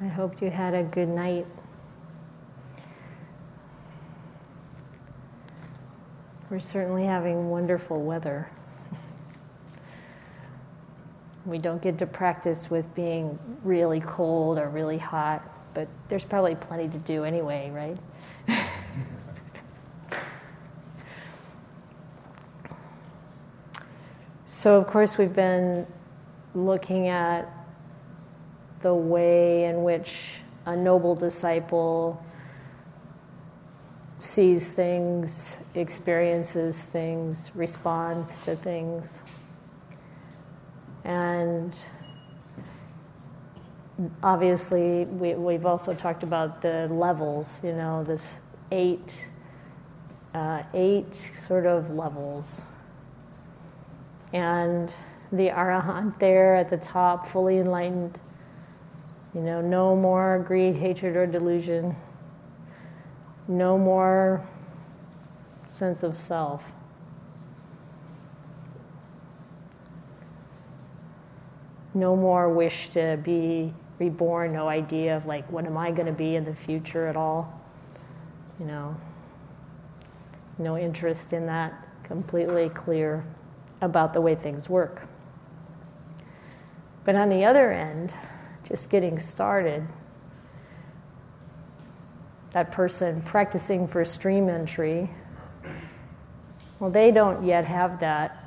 I 0.00 0.06
hope 0.06 0.40
you 0.40 0.48
had 0.48 0.74
a 0.74 0.84
good 0.84 1.08
night. 1.08 1.44
We're 6.50 6.60
certainly 6.60 7.04
having 7.04 7.50
wonderful 7.50 8.00
weather. 8.00 8.48
We 11.44 11.58
don't 11.58 11.82
get 11.82 11.98
to 11.98 12.06
practice 12.06 12.70
with 12.70 12.94
being 12.94 13.36
really 13.64 13.98
cold 13.98 14.58
or 14.58 14.68
really 14.68 14.98
hot, 14.98 15.42
but 15.74 15.88
there's 16.06 16.24
probably 16.24 16.54
plenty 16.54 16.88
to 16.88 16.98
do 16.98 17.24
anyway, 17.24 17.72
right? 17.74 17.98
so, 24.44 24.78
of 24.78 24.86
course, 24.86 25.18
we've 25.18 25.34
been 25.34 25.88
looking 26.54 27.08
at 27.08 27.57
the 28.80 28.94
way 28.94 29.64
in 29.64 29.82
which 29.82 30.40
a 30.66 30.76
noble 30.76 31.14
disciple 31.14 32.22
sees 34.18 34.72
things, 34.72 35.64
experiences 35.74 36.84
things, 36.84 37.50
responds 37.54 38.38
to 38.38 38.56
things. 38.56 39.22
And 41.04 41.76
obviously, 44.22 45.04
we, 45.06 45.52
have 45.54 45.66
also 45.66 45.94
talked 45.94 46.22
about 46.22 46.60
the 46.60 46.88
levels, 46.88 47.62
you 47.64 47.72
know, 47.72 48.04
this 48.04 48.40
eight, 48.70 49.28
uh, 50.34 50.62
eight 50.74 51.14
sort 51.14 51.66
of 51.66 51.90
levels. 51.90 52.60
And 54.32 54.94
the 55.32 55.48
arahant 55.48 56.18
there 56.18 56.56
at 56.56 56.68
the 56.68 56.76
top, 56.76 57.26
fully 57.26 57.58
enlightened, 57.58 58.18
you 59.34 59.40
know, 59.40 59.60
no 59.60 59.94
more 59.94 60.44
greed, 60.46 60.76
hatred, 60.76 61.16
or 61.16 61.26
delusion 61.26 61.94
no 63.48 63.78
more 63.78 64.46
sense 65.66 66.02
of 66.02 66.16
self. 66.16 66.70
No 71.94 72.14
more 72.14 72.50
wish 72.50 72.88
to 72.90 73.18
be 73.22 73.72
reborn, 73.98 74.52
no 74.52 74.68
idea 74.68 75.16
of 75.16 75.26
like, 75.26 75.50
what 75.50 75.64
am 75.64 75.76
I 75.76 75.90
going 75.90 76.06
to 76.06 76.12
be 76.12 76.36
in 76.36 76.44
the 76.44 76.54
future 76.54 77.06
at 77.06 77.16
all? 77.16 77.60
You 78.60 78.66
know, 78.66 78.96
no 80.58 80.76
interest 80.76 81.32
in 81.32 81.46
that, 81.46 81.88
completely 82.04 82.68
clear 82.68 83.24
about 83.80 84.12
the 84.12 84.20
way 84.20 84.34
things 84.34 84.68
work. 84.68 85.08
But 87.04 87.16
on 87.16 87.30
the 87.30 87.44
other 87.44 87.72
end, 87.72 88.14
just 88.68 88.90
getting 88.90 89.18
started, 89.18 89.86
that 92.52 92.70
person 92.70 93.22
practicing 93.22 93.88
for 93.88 94.04
stream 94.04 94.48
entry, 94.48 95.10
well, 96.78 96.90
they 96.90 97.10
don't 97.10 97.44
yet 97.44 97.64
have 97.64 98.00
that 98.00 98.44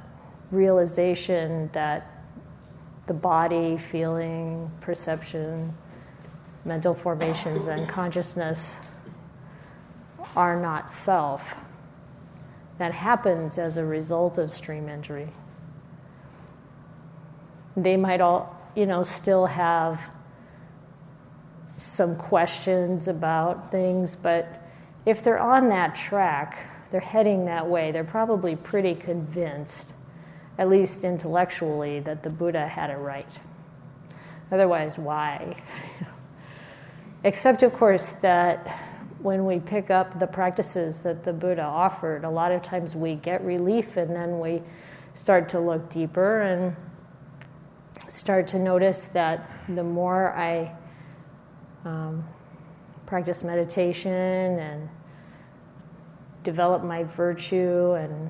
realization 0.52 1.70
that 1.74 2.08
the 3.08 3.14
body, 3.14 3.78
feeling, 3.78 4.72
perception, 4.80 5.76
mental 6.64 6.94
formations, 6.94 7.68
and 7.68 7.90
consciousness 7.90 8.88
are 10.36 10.62
not 10.62 10.90
self. 10.90 11.56
That 12.78 12.94
happens 12.94 13.58
as 13.58 13.78
a 13.78 13.86
result 13.86 14.38
of 14.38 14.52
stream 14.52 14.88
entry. 14.88 15.30
They 17.76 17.98
might 17.98 18.22
all, 18.22 18.61
you 18.76 18.86
know, 18.86 19.04
still 19.04 19.46
have 19.46 20.10
some 21.74 22.16
questions 22.16 23.08
about 23.08 23.72
things, 23.72 24.16
but 24.16 24.62
if 25.06 25.24
they're 25.24 25.40
on 25.40 25.70
that 25.70 25.96
track, 25.96 26.68
they're 26.92 27.00
heading 27.00 27.46
that 27.46 27.68
way, 27.68 27.92
they're 27.92 28.04
probably 28.04 28.56
pretty 28.56 28.94
convinced, 28.94 29.94
at 30.58 30.70
least 30.70 31.04
intellectually, 31.04 32.00
that 32.02 32.24
the 32.24 32.30
Buddha 32.30 32.68
had 32.68 32.90
it 32.90 32.98
right. 32.98 33.40
Otherwise, 34.52 34.98
why? 34.98 35.56
Except, 37.24 37.64
of 37.64 37.74
course, 37.74 38.14
that 38.14 38.68
when 39.20 39.46
we 39.46 39.60
pick 39.60 39.90
up 39.90 40.20
the 40.20 40.28
practices 40.28 41.04
that 41.04 41.24
the 41.24 41.34
Buddha 41.34 41.64
offered, 41.64 42.24
a 42.24 42.30
lot 42.30 42.52
of 42.52 42.62
times 42.62 42.96
we 42.96 43.16
get 43.16 43.44
relief 43.44 43.96
and 43.98 44.10
then 44.10 44.40
we 44.40 44.62
start 45.14 45.48
to 45.50 45.60
look 45.60 45.90
deeper 45.90 46.42
and 46.42 46.76
start 48.12 48.48
to 48.48 48.60
notice 48.60 49.08
that 49.08 49.50
the 49.70 49.84
more 49.84 50.34
I 50.34 50.76
um, 51.86 52.28
practice 53.06 53.44
meditation 53.44 54.12
and 54.60 54.90
develop 56.44 56.84
my 56.84 57.04
virtue 57.04 57.94
and 57.94 58.30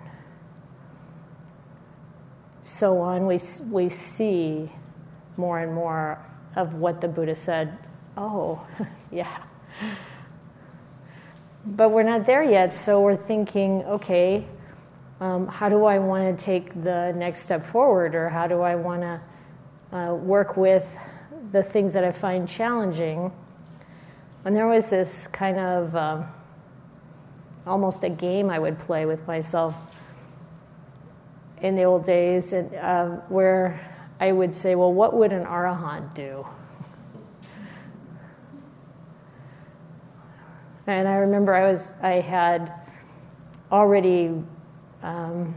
so 2.61 2.99
on, 2.99 3.25
we, 3.25 3.39
we 3.71 3.89
see 3.89 4.71
more 5.35 5.59
and 5.59 5.73
more 5.73 6.23
of 6.55 6.75
what 6.75 7.01
the 7.01 7.07
Buddha 7.07 7.33
said. 7.33 7.77
Oh, 8.15 8.65
yeah. 9.11 9.43
But 11.65 11.89
we're 11.89 12.03
not 12.03 12.25
there 12.25 12.43
yet, 12.43 12.73
so 12.73 13.01
we're 13.01 13.15
thinking, 13.15 13.83
okay, 13.85 14.45
um, 15.19 15.47
how 15.47 15.69
do 15.69 15.85
I 15.85 15.99
want 15.99 16.37
to 16.37 16.45
take 16.45 16.73
the 16.83 17.13
next 17.15 17.39
step 17.39 17.63
forward, 17.63 18.15
or 18.15 18.29
how 18.29 18.47
do 18.47 18.61
I 18.61 18.75
want 18.75 19.01
to 19.01 19.21
uh, 19.91 20.15
work 20.15 20.57
with 20.57 20.97
the 21.51 21.61
things 21.61 21.93
that 21.93 22.03
I 22.03 22.11
find 22.11 22.47
challenging. 22.47 23.31
And 24.45 24.55
there 24.55 24.67
was 24.67 24.89
this 24.89 25.27
kind 25.27 25.59
of 25.59 25.95
um, 25.95 26.25
almost 27.65 28.03
a 28.03 28.09
game 28.09 28.49
I 28.49 28.59
would 28.59 28.79
play 28.79 29.05
with 29.05 29.27
myself 29.27 29.75
in 31.61 31.75
the 31.75 31.83
old 31.83 32.03
days 32.03 32.53
and, 32.53 32.73
uh, 32.75 33.05
where 33.29 33.79
I 34.19 34.31
would 34.31 34.53
say, 34.53 34.75
well, 34.75 34.93
what 34.93 35.13
would 35.13 35.33
an 35.33 35.45
arahant 35.45 36.13
do? 36.13 36.45
And 40.87 41.07
I 41.07 41.15
remember 41.15 41.53
I 41.53 41.67
was 41.67 41.95
I 42.01 42.13
had 42.13 42.73
already 43.71 44.43
um, 45.03 45.55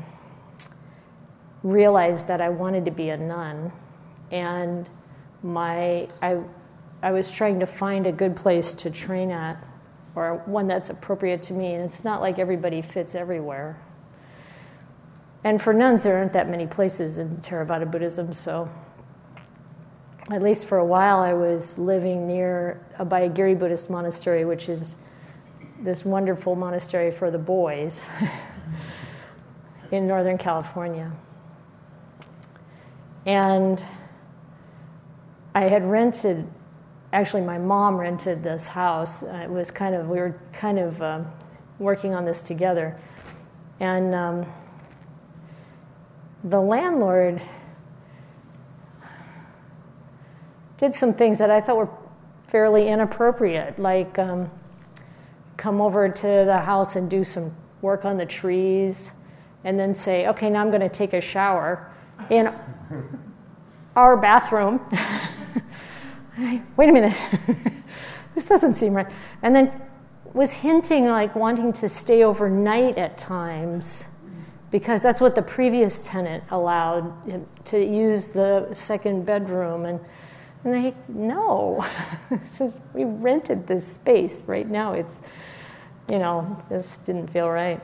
realized 1.63 2.29
that 2.29 2.41
I 2.41 2.51
wanted 2.51 2.85
to 2.85 2.91
be 2.91 3.11
a 3.11 3.17
nun, 3.17 3.73
and 4.31 4.89
my 5.43 6.09
I, 6.23 6.39
I 7.03 7.11
was 7.13 7.33
trying 7.33 7.61
to 7.61 7.67
find 7.67 8.07
a 8.07 8.13
good 8.13 8.35
place 8.35 8.75
to 8.75 8.91
train 8.91 9.31
at 9.31 9.63
or 10.15 10.43
one 10.47 10.67
that's 10.67 10.91
appropriate 10.91 11.43
to 11.43 11.53
me 11.53 11.75
and 11.75 11.85
it's 11.85 12.05
not 12.05 12.21
like 12.21 12.39
everybody 12.39 12.83
fits 12.83 13.15
everywhere. 13.15 13.81
And 15.43 15.61
for 15.61 15.75
nuns 15.75 16.05
there 16.05 16.17
aren't 16.17 16.33
that 16.33 16.49
many 16.49 16.67
places 16.67 17.19
in 17.19 17.37
theravada 17.37 17.91
buddhism 17.91 18.33
so 18.33 18.71
at 20.31 20.43
least 20.43 20.67
for 20.67 20.79
a 20.79 20.85
while 20.85 21.19
i 21.19 21.35
was 21.35 21.79
living 21.79 22.27
near 22.27 22.81
Abhayagiri 22.99 23.59
buddhist 23.59 23.91
monastery 23.91 24.47
which 24.47 24.71
is 24.71 24.97
this 25.81 26.03
wonderful 26.03 26.57
monastery 26.57 27.11
for 27.11 27.31
the 27.31 27.39
boys 27.39 28.07
in 29.93 30.07
northern 30.07 30.39
california. 30.39 31.13
And 33.27 33.83
I 35.55 35.69
had 35.69 35.89
rented, 35.89 36.47
actually, 37.13 37.43
my 37.43 37.59
mom 37.59 37.97
rented 37.97 38.43
this 38.43 38.67
house. 38.67 39.23
It 39.23 39.49
was 39.49 39.71
kind 39.71 39.95
of, 39.95 40.09
we 40.09 40.19
were 40.19 40.41
kind 40.53 40.81
of 40.81 41.01
um, 41.01 41.27
working 41.79 42.13
on 42.13 42.25
this 42.25 42.43
together. 42.43 42.99
And 43.79 44.15
um, 44.15 44.47
the 46.43 46.61
landlord 46.61 47.41
did 50.77 50.93
some 50.93 51.13
things 51.13 51.39
that 51.39 51.51
I 51.51 51.61
thought 51.61 51.77
were 51.77 51.89
fairly 52.49 52.89
inappropriate, 52.89 53.79
like 53.79 54.19
um, 54.19 54.51
come 55.57 55.81
over 55.81 56.09
to 56.09 56.27
the 56.27 56.59
house 56.59 56.97
and 56.97 57.09
do 57.09 57.23
some 57.23 57.55
work 57.81 58.05
on 58.05 58.17
the 58.17 58.27
trees, 58.27 59.13
and 59.63 59.79
then 59.79 59.93
say, 59.93 60.27
okay, 60.29 60.51
now 60.51 60.61
I'm 60.61 60.69
going 60.69 60.81
to 60.81 60.89
take 60.89 61.13
a 61.13 61.21
shower 61.21 61.93
in 62.29 62.53
our 63.97 64.17
bathroom. 64.17 64.81
wait 66.39 66.89
a 66.89 66.93
minute, 66.93 67.23
this 68.35 68.49
doesn't 68.49 68.75
seem 68.75 68.95
right. 68.95 69.11
And 69.43 69.55
then 69.55 69.81
was 70.33 70.53
hinting 70.53 71.07
like 71.07 71.35
wanting 71.37 71.73
to 71.73 71.89
stay 71.89 72.25
overnight 72.25 72.99
at 72.99 73.17
times 73.17 74.09
because 74.71 75.03
that's 75.03 75.21
what 75.21 75.37
the 75.37 75.43
previous 75.43 76.07
tenant 76.07 76.43
allowed 76.51 77.65
to 77.65 77.85
use 77.85 78.31
the 78.31 78.69
second 78.73 79.25
bedroom. 79.25 79.85
And 79.87 80.01
and 80.65 80.73
they 80.73 80.95
no. 81.09 81.87
Says 82.43 82.81
we 82.95 83.05
rented 83.05 83.67
this 83.67 83.87
space. 83.87 84.43
Right 84.47 84.69
now 84.69 84.95
it's 84.95 85.23
you 86.11 86.19
know 86.19 86.61
this 86.69 86.99
didn't 86.99 87.29
feel 87.29 87.49
right. 87.49 87.81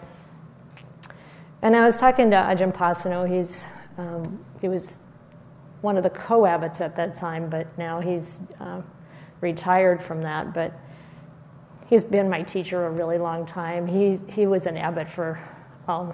And 1.63 1.77
i 1.77 1.83
was 1.83 2.01
talking 2.01 2.31
to 2.31 2.37
ajahn 2.37 2.75
pasanno 2.75 3.29
he's 3.29 3.69
um, 3.99 4.43
he 4.61 4.69
was 4.69 5.01
one 5.81 5.97
of 5.97 6.03
the 6.03 6.11
co-abbots 6.11 6.81
at 6.81 6.97
that 6.97 7.15
time, 7.15 7.49
but 7.49 7.77
now 7.79 8.01
he's 8.01 8.51
uh, 8.61 8.83
retired 9.41 10.03
from 10.03 10.23
that, 10.23 10.53
but 10.53 10.73
he's 11.89 12.05
been 12.05 12.29
my 12.29 12.43
teacher 12.43 12.87
a 12.87 12.91
really 12.91 13.19
long 13.19 13.47
time. 13.47 13.87
He, 13.87 14.19
he 14.29 14.47
was 14.47 14.67
an 14.67 14.77
abbot 14.77 15.09
for 15.09 15.41
um, 15.89 16.13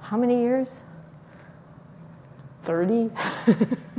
how 0.00 0.16
many 0.16 0.40
years? 0.40 0.82
30? 2.62 3.10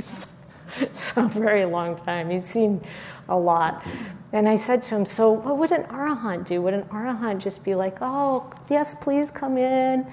so, 0.00 1.28
very 1.28 1.64
long 1.64 1.96
time. 1.96 2.30
He's 2.30 2.44
seen 2.44 2.80
a 3.28 3.36
lot. 3.36 3.84
And 4.32 4.48
I 4.48 4.54
said 4.54 4.82
to 4.82 4.96
him, 4.96 5.04
So, 5.04 5.30
what 5.30 5.58
would 5.58 5.70
an 5.70 5.84
arahant 5.84 6.46
do? 6.46 6.62
Would 6.62 6.74
an 6.74 6.84
arahant 6.84 7.40
just 7.40 7.64
be 7.64 7.74
like, 7.74 7.98
Oh, 8.00 8.50
yes, 8.68 8.94
please 8.94 9.30
come 9.30 9.58
in, 9.58 10.06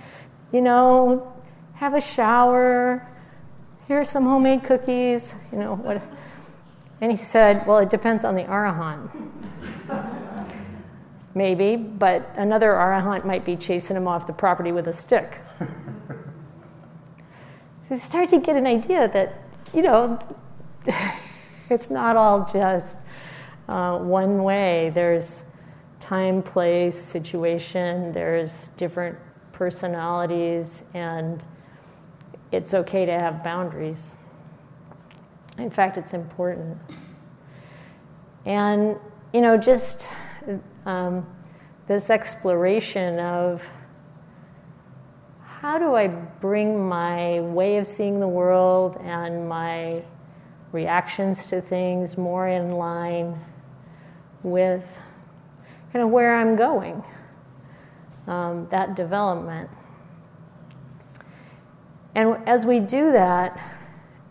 you 0.52 0.62
know, 0.62 1.34
have 1.74 1.94
a 1.94 2.02
shower, 2.02 3.08
here's 3.92 4.10
some 4.10 4.24
homemade 4.24 4.64
cookies, 4.64 5.36
you 5.52 5.58
know, 5.58 5.76
what? 5.76 6.02
And 7.02 7.12
he 7.12 7.18
said, 7.18 7.68
Well, 7.68 7.80
it 7.80 7.90
depends 7.90 8.24
on 8.24 8.36
the 8.36 8.44
arahant. 8.44 9.10
Maybe, 11.36 11.76
but 11.76 12.34
another 12.38 12.72
arahant 12.72 13.26
might 13.26 13.44
be 13.44 13.58
chasing 13.58 13.98
him 13.98 14.08
off 14.08 14.26
the 14.26 14.32
property 14.32 14.72
with 14.72 14.88
a 14.88 14.94
stick. 14.94 15.42
so 15.60 15.66
you 17.90 17.98
start 17.98 18.30
to 18.30 18.40
get 18.40 18.56
an 18.56 18.66
idea 18.66 19.10
that, 19.10 19.42
you 19.74 19.82
know, 19.82 20.18
it's 21.70 21.90
not 21.90 22.16
all 22.16 22.50
just 22.52 22.98
uh, 23.68 23.98
one 23.98 24.42
way. 24.42 24.92
There's 24.96 25.52
time, 26.00 26.42
place, 26.42 26.98
situation, 26.98 28.14
there's 28.14 28.70
different 28.70 29.18
personalities, 29.52 30.86
and 30.94 31.44
it's 32.52 32.74
okay 32.74 33.06
to 33.06 33.12
have 33.12 33.44
boundaries. 33.44 34.16
In 35.58 35.70
fact, 35.70 35.98
it's 35.98 36.14
important. 36.14 36.78
And, 38.46 38.98
you 39.34 39.42
know, 39.42 39.58
just 39.58 40.12
um, 40.86 41.26
this 41.88 42.10
exploration 42.10 43.20
of 43.20 43.70
how 45.42 45.78
do 45.78 45.94
I 45.94 46.08
bring 46.08 46.88
my 46.88 47.40
way 47.42 47.78
of 47.78 47.86
seeing 47.86 48.20
the 48.20 48.28
world 48.28 48.98
and 49.02 49.48
my 49.48 50.04
reactions 50.72 51.46
to 51.48 51.62
things 51.62 52.18
more 52.18 52.48
in 52.48 52.72
line 52.72 53.40
with 54.42 55.00
kind 55.94 56.04
of 56.04 56.10
where 56.10 56.36
I'm 56.36 56.56
going, 56.56 57.04
um, 58.26 58.66
that 58.68 58.96
development. 58.96 59.70
And 62.14 62.38
as 62.48 62.66
we 62.66 62.80
do 62.80 63.12
that, 63.12 63.60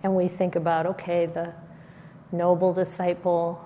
and 0.02 0.14
we 0.14 0.28
think 0.28 0.56
about, 0.56 0.86
okay, 0.86 1.26
the 1.26 1.52
noble 2.32 2.72
disciple 2.72 3.64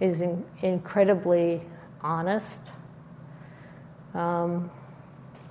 is 0.00 0.20
in, 0.20 0.44
incredibly 0.62 1.62
honest, 2.00 2.72
um, 4.14 4.70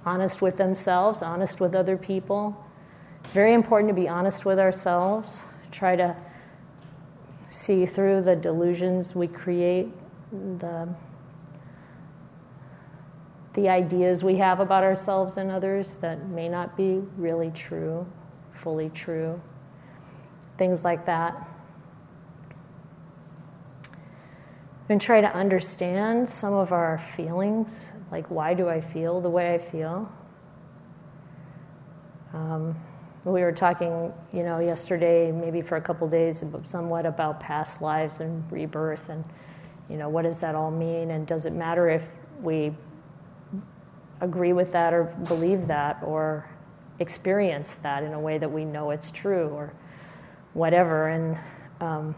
honest 0.06 0.42
with 0.42 0.58
themselves, 0.58 1.24
honest 1.24 1.60
with 1.60 1.76
other 1.76 1.98
people. 1.98 2.58
Very 3.30 3.54
important 3.54 3.90
to 3.90 3.94
be 3.94 4.10
honest 4.10 4.46
with 4.46 4.60
ourselves. 4.60 5.46
Try 5.72 5.96
to 5.96 6.16
see 7.50 7.86
through 7.86 8.22
the 8.22 8.36
delusions 8.36 9.16
we 9.16 9.28
create, 9.28 9.90
the, 10.32 10.88
the 13.54 13.68
ideas 13.68 14.24
we 14.24 14.36
have 14.38 14.60
about 14.60 14.84
ourselves 14.84 15.38
and 15.38 15.52
others 15.52 15.96
that 15.98 16.28
may 16.30 16.48
not 16.48 16.78
be 16.78 17.02
really 17.18 17.52
true, 17.52 18.08
fully 18.52 18.90
true, 18.90 19.42
things 20.58 20.86
like 20.86 21.06
that. 21.06 21.48
And 24.88 25.00
try 25.00 25.22
to 25.22 25.34
understand 25.34 26.28
some 26.28 26.54
of 26.54 26.74
our 26.74 26.98
feelings, 26.98 27.94
like 28.12 28.30
why 28.30 28.54
do 28.54 28.68
I 28.68 28.82
feel 28.82 29.22
the 29.22 29.30
way 29.30 29.54
I 29.54 29.58
feel? 29.58 30.12
Um, 32.34 32.78
we 33.24 33.42
were 33.42 33.52
talking, 33.52 34.12
you 34.34 34.44
know, 34.44 34.60
yesterday, 34.60 35.32
maybe 35.32 35.62
for 35.62 35.76
a 35.78 35.82
couple 35.82 36.08
days, 36.08 36.44
somewhat 36.66 37.06
about 37.06 37.40
past 37.40 37.82
lives 37.82 38.20
and 38.20 38.50
rebirth, 38.52 39.10
and 39.10 39.24
you 39.90 39.98
know, 39.98 40.10
what 40.10 40.24
does 40.24 40.42
that 40.42 40.56
all 40.56 40.72
mean? 40.72 41.12
And 41.12 41.28
does 41.28 41.46
it 41.46 41.54
matter 41.54 41.90
if 41.90 42.10
we 42.42 42.74
agree 44.22 44.54
with 44.54 44.72
that 44.72 44.94
or 44.94 45.06
believe 45.28 45.68
that 45.68 46.02
or 46.04 46.50
experience 47.00 47.76
that 47.76 48.04
in 48.04 48.14
a 48.14 48.20
way 48.20 48.38
that 48.38 48.52
we 48.52 48.64
know 48.64 48.92
it's 48.92 49.12
true 49.12 49.50
or 49.50 49.74
whatever? 50.54 51.10
And 51.10 51.38
um, 51.82 52.16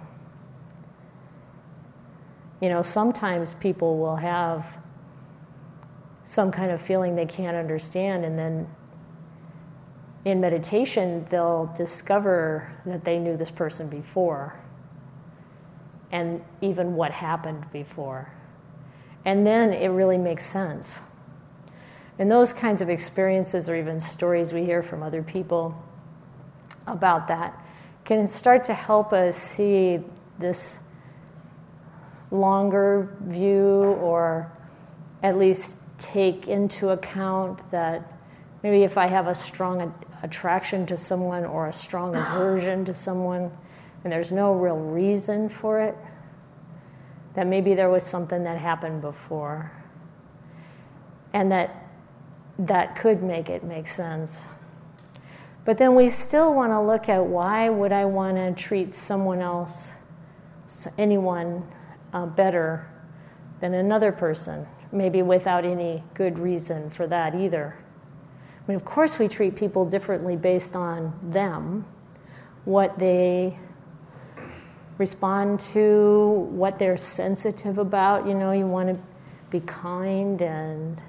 you 2.62 2.70
know, 2.70 2.82
sometimes 2.82 3.56
people 3.56 3.98
will 3.98 4.18
have 4.18 4.78
some 6.24 6.52
kind 6.52 6.72
of 6.72 6.80
feeling 6.80 7.16
they 7.16 7.26
can't 7.26 7.58
understand, 7.58 8.24
and 8.24 8.38
then 8.38 8.68
in 10.26 10.40
meditation, 10.40 11.26
they'll 11.30 11.74
discover 11.76 12.72
that 12.86 13.04
they 13.04 13.20
knew 13.20 13.36
this 13.36 13.52
person 13.52 13.90
before 13.90 14.58
and 16.12 16.42
even 16.62 16.96
what 16.96 17.12
happened 17.12 17.66
before. 17.74 18.32
And 19.26 19.46
then 19.46 19.74
it 19.74 19.88
really 19.88 20.18
makes 20.18 20.46
sense. 20.46 21.02
And 22.20 22.30
those 22.30 22.54
kinds 22.54 22.82
of 22.82 22.90
experiences, 22.90 23.68
or 23.68 23.76
even 23.76 24.00
stories 24.00 24.54
we 24.54 24.66
hear 24.66 24.84
from 24.84 25.02
other 25.02 25.24
people 25.24 25.76
about 26.86 27.28
that, 27.28 27.60
can 28.06 28.28
start 28.28 28.64
to 28.66 28.74
help 28.74 29.14
us 29.14 29.36
see 29.38 30.00
this 30.38 30.84
longer 32.30 33.16
view, 33.22 33.98
or 34.02 34.52
at 35.24 35.38
least 35.38 35.98
take 36.00 36.48
into 36.48 36.90
account 36.90 37.70
that 37.72 38.12
maybe 38.62 38.84
if 38.84 38.98
I 38.98 39.08
have 39.08 39.28
a 39.28 39.36
strong 39.36 39.94
attraction 40.22 40.86
to 40.88 40.98
someone 40.98 41.46
or 41.46 41.68
a 41.68 41.74
strong 41.74 42.16
aversion 42.16 42.86
to 42.86 42.94
someone, 42.94 43.52
and 44.04 44.12
there's 44.12 44.32
no 44.32 44.54
real 44.54 44.78
reason 44.78 45.50
for 45.50 45.82
it, 45.82 45.96
that 47.34 47.48
maybe 47.48 47.74
there 47.74 47.90
was 47.90 48.04
something 48.04 48.44
that 48.44 48.60
happened 48.60 49.02
before. 49.02 49.72
And 51.32 51.52
that 51.52 51.83
that 52.60 52.96
could 52.96 53.24
make 53.24 53.50
it 53.50 53.64
make 53.64 53.88
sense. 53.88 54.48
But 55.66 55.78
then 55.78 55.96
we 55.96 56.10
still 56.10 56.54
want 56.54 56.72
to 56.72 56.82
look 56.82 57.08
at 57.08 57.26
why 57.26 57.70
would 57.70 57.92
I 57.92 58.06
want 58.06 58.36
to 58.36 58.54
treat 58.54 58.94
someone 58.94 59.40
else, 59.40 59.94
anyone, 60.98 61.66
uh, 62.14 62.26
better 62.26 62.88
than 63.60 63.74
another 63.74 64.12
person, 64.12 64.68
maybe 64.92 65.22
without 65.22 65.64
any 65.64 66.04
good 66.14 66.38
reason 66.38 66.90
for 66.90 67.08
that 67.08 67.34
either. 67.34 67.78
I 68.58 68.72
mean, 68.72 68.76
of 68.76 68.86
course, 68.86 69.20
we 69.20 69.28
treat 69.28 69.56
people 69.56 69.86
differently 69.86 70.36
based 70.36 70.76
on 70.76 71.18
them, 71.24 71.86
what 72.66 73.00
they 73.00 73.58
respond 74.98 75.60
to, 75.60 76.48
what 76.52 76.78
they're 76.78 76.98
sensitive 76.98 77.78
about. 77.78 78.28
You 78.28 78.34
know, 78.34 78.52
you 78.52 78.68
want 78.68 78.94
to 78.94 79.02
be 79.50 79.62
kind 79.62 80.42
and 80.42 81.02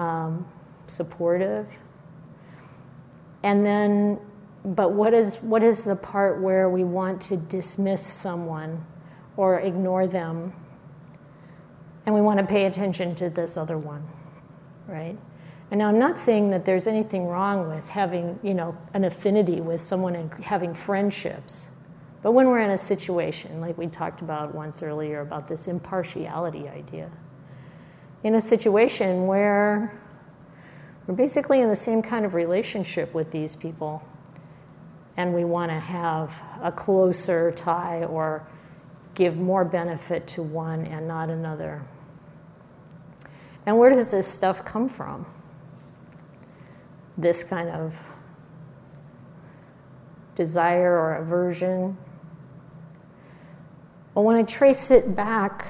um, 0.00 0.46
supportive. 0.86 1.78
And 3.42 3.64
then, 3.64 4.18
but 4.64 4.92
what 4.92 5.14
is, 5.14 5.36
what 5.36 5.62
is 5.62 5.84
the 5.84 5.96
part 5.96 6.40
where 6.40 6.68
we 6.68 6.84
want 6.84 7.20
to 7.22 7.36
dismiss 7.36 8.04
someone 8.04 8.84
or 9.36 9.60
ignore 9.60 10.06
them? 10.06 10.52
And 12.06 12.14
we 12.14 12.20
want 12.20 12.40
to 12.40 12.46
pay 12.46 12.64
attention 12.64 13.14
to 13.16 13.30
this 13.30 13.56
other 13.56 13.78
one, 13.78 14.04
right? 14.88 15.16
And 15.70 15.78
now 15.78 15.88
I'm 15.88 15.98
not 15.98 16.18
saying 16.18 16.50
that 16.50 16.64
there's 16.64 16.86
anything 16.86 17.26
wrong 17.26 17.68
with 17.68 17.88
having, 17.88 18.40
you 18.42 18.54
know, 18.54 18.76
an 18.94 19.04
affinity 19.04 19.60
with 19.60 19.80
someone 19.80 20.16
and 20.16 20.32
having 20.42 20.74
friendships. 20.74 21.68
But 22.22 22.32
when 22.32 22.48
we're 22.48 22.60
in 22.60 22.70
a 22.70 22.78
situation, 22.78 23.60
like 23.60 23.78
we 23.78 23.86
talked 23.86 24.20
about 24.22 24.54
once 24.54 24.82
earlier 24.82 25.20
about 25.20 25.46
this 25.46 25.68
impartiality 25.68 26.68
idea, 26.68 27.10
in 28.22 28.34
a 28.34 28.40
situation 28.40 29.26
where 29.26 29.98
we're 31.06 31.14
basically 31.14 31.60
in 31.60 31.68
the 31.68 31.76
same 31.76 32.02
kind 32.02 32.24
of 32.24 32.34
relationship 32.34 33.14
with 33.14 33.30
these 33.30 33.56
people, 33.56 34.02
and 35.16 35.34
we 35.34 35.44
want 35.44 35.70
to 35.70 35.78
have 35.78 36.40
a 36.62 36.70
closer 36.70 37.50
tie 37.52 38.04
or 38.04 38.46
give 39.14 39.38
more 39.38 39.64
benefit 39.64 40.26
to 40.28 40.42
one 40.42 40.84
and 40.86 41.08
not 41.08 41.30
another. 41.30 41.82
And 43.66 43.78
where 43.78 43.90
does 43.90 44.10
this 44.10 44.26
stuff 44.26 44.64
come 44.64 44.88
from? 44.88 45.26
this 47.20 47.44
kind 47.44 47.68
of 47.68 48.08
desire 50.34 50.92
or 50.92 51.16
aversion. 51.16 51.96
But 54.14 54.22
when 54.22 54.36
I 54.36 54.42
trace 54.42 54.90
it 54.90 55.14
back, 55.14 55.66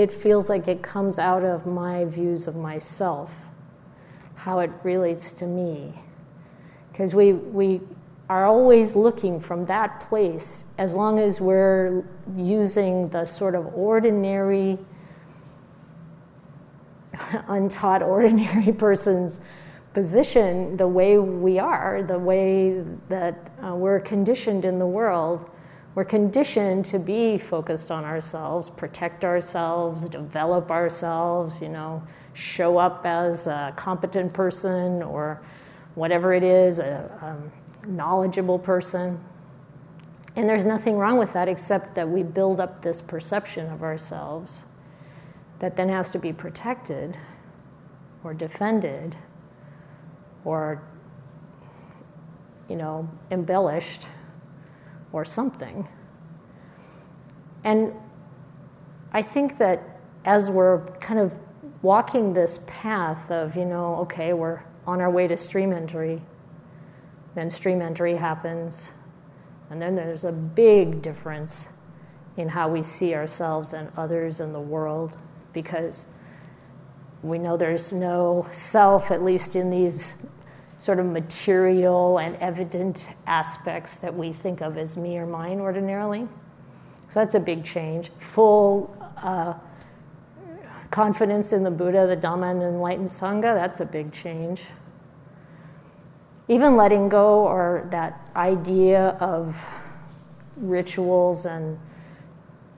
it 0.00 0.10
feels 0.10 0.48
like 0.48 0.66
it 0.66 0.82
comes 0.82 1.18
out 1.18 1.44
of 1.44 1.66
my 1.66 2.06
views 2.06 2.46
of 2.46 2.56
myself, 2.56 3.44
how 4.34 4.60
it 4.60 4.70
relates 4.82 5.30
to 5.32 5.44
me. 5.44 5.92
Because 6.90 7.14
we, 7.14 7.34
we 7.34 7.82
are 8.30 8.46
always 8.46 8.96
looking 8.96 9.38
from 9.38 9.66
that 9.66 10.00
place 10.00 10.72
as 10.78 10.96
long 10.96 11.18
as 11.18 11.38
we're 11.38 12.02
using 12.34 13.10
the 13.10 13.26
sort 13.26 13.54
of 13.54 13.66
ordinary, 13.74 14.78
untaught, 17.48 18.02
ordinary 18.02 18.72
person's 18.86 19.42
position, 19.92 20.78
the 20.78 20.88
way 20.88 21.18
we 21.18 21.58
are, 21.58 22.02
the 22.02 22.18
way 22.18 22.82
that 23.10 23.50
uh, 23.62 23.74
we're 23.74 24.00
conditioned 24.00 24.64
in 24.64 24.78
the 24.78 24.86
world. 24.86 25.50
We're 25.94 26.04
conditioned 26.04 26.84
to 26.86 26.98
be 26.98 27.36
focused 27.36 27.90
on 27.90 28.04
ourselves, 28.04 28.70
protect 28.70 29.24
ourselves, 29.24 30.08
develop 30.08 30.70
ourselves, 30.70 31.60
you 31.60 31.68
know, 31.68 32.02
show 32.32 32.78
up 32.78 33.04
as 33.04 33.48
a 33.48 33.72
competent 33.76 34.32
person 34.32 35.02
or 35.02 35.42
whatever 35.96 36.32
it 36.32 36.44
is, 36.44 36.78
a, 36.78 37.10
um, 37.20 37.52
knowledgeable 37.90 38.58
person. 38.58 39.18
And 40.36 40.48
there's 40.48 40.64
nothing 40.64 40.96
wrong 40.96 41.18
with 41.18 41.32
that 41.32 41.48
except 41.48 41.96
that 41.96 42.08
we 42.08 42.22
build 42.22 42.60
up 42.60 42.82
this 42.82 43.02
perception 43.02 43.70
of 43.72 43.82
ourselves 43.82 44.62
that 45.58 45.76
then 45.76 45.88
has 45.88 46.10
to 46.12 46.18
be 46.18 46.32
protected 46.32 47.16
or 48.22 48.32
defended 48.32 49.16
or 50.44 50.82
you 52.68 52.76
know 52.76 53.08
embellished 53.30 54.06
or 55.12 55.24
something 55.24 55.86
and 57.64 57.92
i 59.12 59.22
think 59.22 59.58
that 59.58 60.00
as 60.24 60.50
we're 60.50 60.84
kind 61.00 61.18
of 61.18 61.38
walking 61.82 62.32
this 62.32 62.64
path 62.66 63.30
of 63.30 63.56
you 63.56 63.64
know 63.64 63.96
okay 63.96 64.32
we're 64.32 64.62
on 64.86 65.00
our 65.00 65.10
way 65.10 65.26
to 65.26 65.36
stream 65.36 65.72
entry 65.72 66.20
then 67.34 67.50
stream 67.50 67.80
entry 67.80 68.16
happens. 68.16 68.92
And 69.70 69.80
then 69.80 69.94
there's 69.94 70.24
a 70.24 70.32
big 70.32 71.02
difference 71.02 71.68
in 72.36 72.48
how 72.48 72.68
we 72.68 72.82
see 72.82 73.14
ourselves 73.14 73.72
and 73.72 73.90
others 73.96 74.40
in 74.40 74.52
the 74.52 74.60
world 74.60 75.16
because 75.52 76.06
we 77.22 77.38
know 77.38 77.56
there's 77.56 77.92
no 77.92 78.48
self, 78.50 79.10
at 79.10 79.22
least 79.22 79.54
in 79.54 79.70
these 79.70 80.26
sort 80.80 80.98
of 80.98 81.06
material 81.06 82.18
and 82.18 82.36
evident 82.36 83.10
aspects 83.26 83.96
that 83.96 84.14
we 84.14 84.32
think 84.32 84.60
of 84.60 84.78
as 84.78 84.96
me 84.96 85.18
or 85.18 85.26
mine 85.26 85.60
ordinarily. 85.60 86.26
So 87.08 87.20
that's 87.20 87.34
a 87.34 87.40
big 87.40 87.64
change. 87.64 88.10
Full 88.18 88.96
uh, 89.18 89.54
confidence 90.90 91.52
in 91.52 91.62
the 91.62 91.70
Buddha, 91.70 92.06
the 92.06 92.16
Dhamma, 92.16 92.52
and 92.52 92.62
enlightened 92.62 93.08
Sangha, 93.08 93.54
that's 93.54 93.80
a 93.80 93.86
big 93.86 94.12
change 94.12 94.62
even 96.50 96.74
letting 96.74 97.08
go 97.08 97.46
or 97.46 97.86
that 97.92 98.20
idea 98.34 99.10
of 99.20 99.72
rituals 100.56 101.46
and 101.46 101.78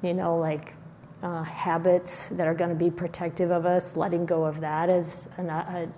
you 0.02 0.12
know 0.12 0.36
like 0.36 0.74
uh, 1.22 1.42
habits 1.42 2.28
that 2.28 2.46
are 2.46 2.54
going 2.54 2.68
to 2.68 2.76
be 2.76 2.90
protective 2.90 3.50
of 3.50 3.64
us 3.64 3.96
letting 3.96 4.26
go 4.26 4.44
of 4.44 4.60
that 4.60 4.90
as 4.90 5.30
an, 5.38 5.48
a, 5.48 5.88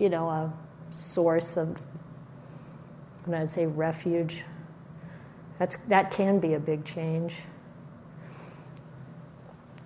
you 0.00 0.08
know 0.08 0.28
a 0.28 0.52
source 0.92 1.56
of 1.56 1.80
when 3.24 3.40
I'd 3.40 3.48
say 3.48 3.66
refuge 3.66 4.44
that's 5.58 5.76
that 5.88 6.10
can 6.10 6.38
be 6.38 6.54
a 6.54 6.60
big 6.60 6.84
change. 6.84 7.34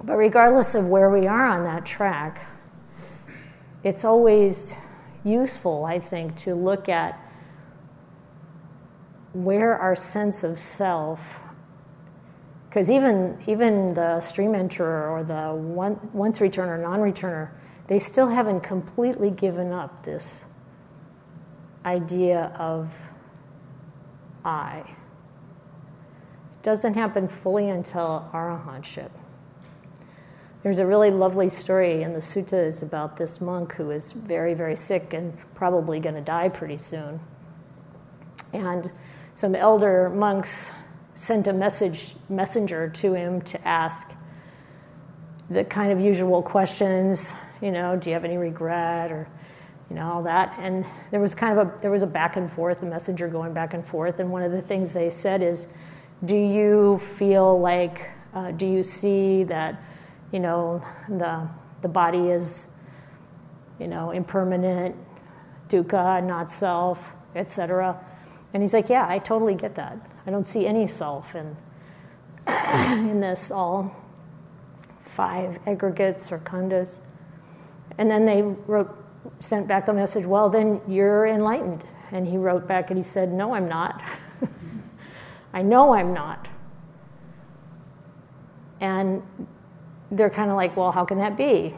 But 0.02 0.16
regardless 0.16 0.74
of 0.74 0.86
where 0.86 1.10
we 1.10 1.26
are 1.26 1.46
on 1.46 1.64
that 1.64 1.84
track 1.86 2.46
it's 3.86 4.04
always 4.04 4.74
useful 5.24 5.84
i 5.84 5.96
think 5.98 6.34
to 6.34 6.56
look 6.56 6.88
at 6.88 7.20
where 9.32 9.78
our 9.78 9.94
sense 9.94 10.42
of 10.42 10.58
self 10.58 11.40
because 12.68 12.90
even 12.90 13.38
even 13.46 13.94
the 13.94 14.20
stream 14.20 14.52
enterer 14.52 15.08
or 15.08 15.22
the 15.22 15.54
one, 15.54 16.00
once 16.12 16.40
returner 16.40 16.82
non-returner 16.82 17.50
they 17.86 17.98
still 17.98 18.28
haven't 18.28 18.60
completely 18.60 19.30
given 19.30 19.72
up 19.72 20.04
this 20.04 20.44
idea 21.86 22.52
of 22.58 23.08
i. 24.44 24.78
It 24.80 26.62
doesn't 26.62 26.94
happen 26.94 27.28
fully 27.28 27.70
until 27.70 28.28
arahantship 28.34 29.10
there's 30.66 30.80
a 30.80 30.86
really 30.86 31.12
lovely 31.12 31.48
story 31.48 32.02
in 32.02 32.12
the 32.12 32.18
suttas 32.18 32.82
about 32.82 33.16
this 33.16 33.40
monk 33.40 33.74
who 33.74 33.92
is 33.92 34.10
very 34.10 34.52
very 34.52 34.74
sick 34.74 35.14
and 35.14 35.32
probably 35.54 36.00
going 36.00 36.16
to 36.16 36.20
die 36.20 36.48
pretty 36.48 36.76
soon. 36.76 37.20
And 38.52 38.90
some 39.32 39.54
elder 39.54 40.10
monks 40.10 40.72
sent 41.14 41.46
a 41.46 41.52
message 41.52 42.16
messenger 42.28 42.88
to 42.88 43.14
him 43.14 43.42
to 43.42 43.64
ask 43.64 44.12
the 45.48 45.62
kind 45.62 45.92
of 45.92 46.00
usual 46.00 46.42
questions, 46.42 47.40
you 47.62 47.70
know, 47.70 47.94
do 47.94 48.10
you 48.10 48.14
have 48.14 48.24
any 48.24 48.36
regret? 48.36 49.12
or 49.12 49.28
you 49.90 49.96
know 49.96 50.12
all 50.12 50.22
that 50.22 50.56
and 50.58 50.84
there 51.10 51.20
was 51.20 51.34
kind 51.34 51.58
of 51.58 51.66
a 51.66 51.80
there 51.80 51.90
was 51.90 52.02
a 52.02 52.06
back 52.06 52.36
and 52.36 52.50
forth 52.50 52.82
a 52.82 52.86
messenger 52.86 53.28
going 53.28 53.52
back 53.52 53.74
and 53.74 53.86
forth 53.86 54.20
and 54.20 54.30
one 54.30 54.42
of 54.42 54.52
the 54.52 54.62
things 54.62 54.92
they 54.94 55.10
said 55.10 55.42
is 55.42 55.72
do 56.24 56.36
you 56.36 56.98
feel 56.98 57.60
like 57.60 58.10
uh, 58.34 58.50
do 58.52 58.66
you 58.66 58.82
see 58.82 59.44
that 59.44 59.82
you 60.32 60.40
know 60.40 60.80
the 61.08 61.48
the 61.82 61.88
body 61.88 62.30
is 62.30 62.74
you 63.78 63.86
know 63.86 64.10
impermanent 64.10 64.96
dukkha 65.68 66.24
not 66.24 66.50
self 66.50 67.14
etc 67.34 67.98
and 68.56 68.62
he's 68.62 68.72
like, 68.72 68.88
Yeah, 68.88 69.06
I 69.06 69.18
totally 69.18 69.54
get 69.54 69.74
that. 69.74 69.98
I 70.26 70.30
don't 70.30 70.46
see 70.46 70.66
any 70.66 70.86
self 70.86 71.34
in, 71.34 71.56
in 72.46 73.20
this, 73.20 73.50
all 73.50 73.94
five 74.98 75.58
aggregates 75.66 76.32
or 76.32 76.38
khandhas. 76.38 77.00
And 77.98 78.10
then 78.10 78.24
they 78.24 78.40
wrote, 78.40 78.96
sent 79.40 79.68
back 79.68 79.88
a 79.88 79.92
message, 79.92 80.26
Well, 80.26 80.48
then 80.48 80.80
you're 80.88 81.26
enlightened. 81.26 81.84
And 82.12 82.26
he 82.26 82.36
wrote 82.36 82.66
back 82.66 82.90
and 82.90 82.98
he 82.98 83.02
said, 83.02 83.30
No, 83.32 83.54
I'm 83.54 83.66
not. 83.66 84.02
I 85.52 85.62
know 85.62 85.94
I'm 85.94 86.12
not. 86.12 86.48
And 88.80 89.22
they're 90.10 90.30
kind 90.30 90.50
of 90.50 90.56
like, 90.56 90.76
Well, 90.76 90.92
how 90.92 91.04
can 91.04 91.18
that 91.18 91.36
be? 91.36 91.74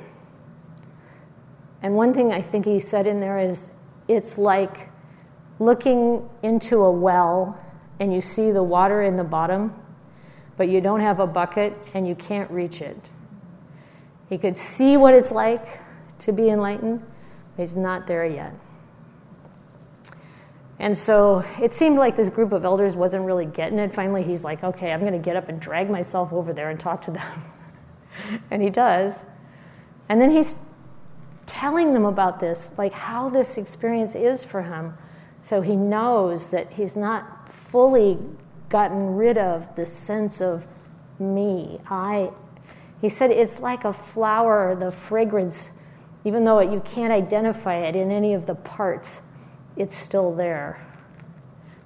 And 1.83 1.95
one 1.95 2.13
thing 2.13 2.33
I 2.33 2.41
think 2.41 2.67
he 2.67 2.81
said 2.81 3.07
in 3.07 3.21
there 3.21 3.39
is, 3.39 3.77
It's 4.09 4.39
like 4.39 4.89
looking 5.59 6.29
into 6.43 6.85
a 6.85 6.91
well 6.91 7.59
and 8.01 8.13
you 8.13 8.21
see 8.21 8.53
the 8.53 8.63
water 8.63 9.03
in 9.03 9.17
the 9.17 9.25
bottom, 9.25 9.75
but 10.57 10.69
you 10.69 10.81
don't 10.81 11.01
have 11.01 11.21
a 11.21 11.27
bucket 11.27 11.77
and 11.95 12.07
you 12.07 12.15
can't 12.15 12.51
reach 12.51 12.81
it. 12.81 12.97
He 14.29 14.39
could 14.39 14.57
see 14.57 14.97
what 14.97 15.15
it's 15.15 15.33
like 15.33 15.81
to 16.21 16.33
be 16.33 16.51
enlightened, 16.51 17.03
he's 17.59 17.77
not 17.77 18.07
there 18.07 18.25
yet. 18.25 18.55
And 20.79 20.97
so 20.97 21.45
it 21.61 21.75
seemed 21.75 21.99
like 21.99 22.17
this 22.17 22.31
group 22.31 22.53
of 22.53 22.65
elders 22.65 22.97
wasn't 22.97 23.27
really 23.27 23.45
getting 23.45 23.79
it. 23.79 23.93
Finally, 23.93 24.23
he's 24.23 24.45
like, 24.45 24.65
okay, 24.65 24.93
I'm 24.93 25.01
going 25.01 25.13
to 25.13 25.19
get 25.19 25.37
up 25.37 25.51
and 25.51 25.61
drag 25.61 25.91
myself 25.91 26.33
over 26.33 26.55
there 26.55 26.71
and 26.71 26.81
talk 26.81 27.03
to 27.03 27.11
them. 27.11 27.43
and 28.51 28.63
he 28.63 28.71
does. 28.71 29.27
And 30.09 30.21
then 30.21 30.31
he's 30.31 30.71
telling 31.45 31.93
them 31.93 32.07
about 32.07 32.41
this, 32.41 32.79
like 32.79 32.95
how 32.95 33.29
this 33.29 33.59
experience 33.59 34.15
is 34.15 34.43
for 34.43 34.63
him 34.63 34.95
so 35.41 35.61
he 35.61 35.77
knows 35.77 36.51
that 36.51 36.73
he's 36.73 36.97
not 36.97 37.49
fully 37.49 38.19
gotten 38.69 39.15
rid 39.17 39.39
of 39.39 39.75
the 39.77 39.87
sense 39.87 40.41
of 40.41 40.67
me. 41.19 41.81
I, 41.89 42.31
he 43.01 43.09
said 43.09 43.31
it's 43.31 43.61
like 43.61 43.85
a 43.85 43.93
flower, 43.93 44.75
the 44.75 44.91
fragrance, 44.91 45.78
even 46.25 46.45
though 46.45 46.61
you 46.61 46.81
can't 46.85 47.13
identify 47.13 47.77
it 47.77 47.97
in 47.97 48.11
any 48.11 48.35
of 48.35 48.47
the 48.47 48.55
parts, 48.55 49.23
it's 49.77 49.97
still 49.97 50.35
there. 50.35 50.85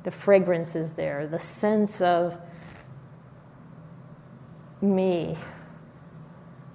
The 0.03 0.11
fragrance 0.11 0.75
is 0.75 0.95
there, 0.95 1.27
the 1.27 1.39
sense 1.39 2.01
of 2.01 2.41
me, 4.81 5.37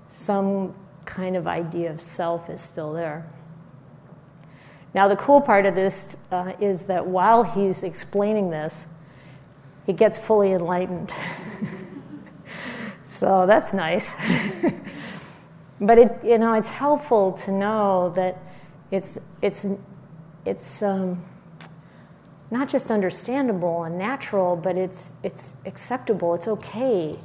some 0.05 0.73
kind 1.05 1.35
of 1.35 1.47
idea 1.47 1.91
of 1.91 1.99
self 1.99 2.49
is 2.49 2.61
still 2.61 2.93
there. 2.93 3.29
Now, 4.93 5.07
the 5.07 5.15
cool 5.17 5.41
part 5.41 5.65
of 5.65 5.75
this 5.75 6.23
uh, 6.31 6.53
is 6.59 6.85
that 6.87 7.05
while 7.05 7.43
he's 7.43 7.83
explaining 7.83 8.49
this, 8.49 8.87
he 9.85 9.93
gets 9.93 10.17
fully 10.17 10.53
enlightened. 10.53 11.13
so 13.03 13.45
that's 13.45 13.73
nice. 13.73 14.15
but 15.79 15.97
it, 15.97 16.19
you 16.23 16.37
know, 16.37 16.53
it's 16.53 16.69
helpful 16.69 17.31
to 17.31 17.51
know 17.51 18.11
that 18.15 18.37
it's, 18.91 19.19
it's, 19.41 19.67
it's 20.45 20.81
um, 20.81 21.23
not 22.49 22.69
just 22.69 22.89
understandable 22.89 23.83
and 23.83 23.97
natural, 23.97 24.55
but 24.55 24.77
it's, 24.77 25.13
it's 25.23 25.55
acceptable. 25.65 26.33
It's 26.33 26.47
okay 26.47 27.19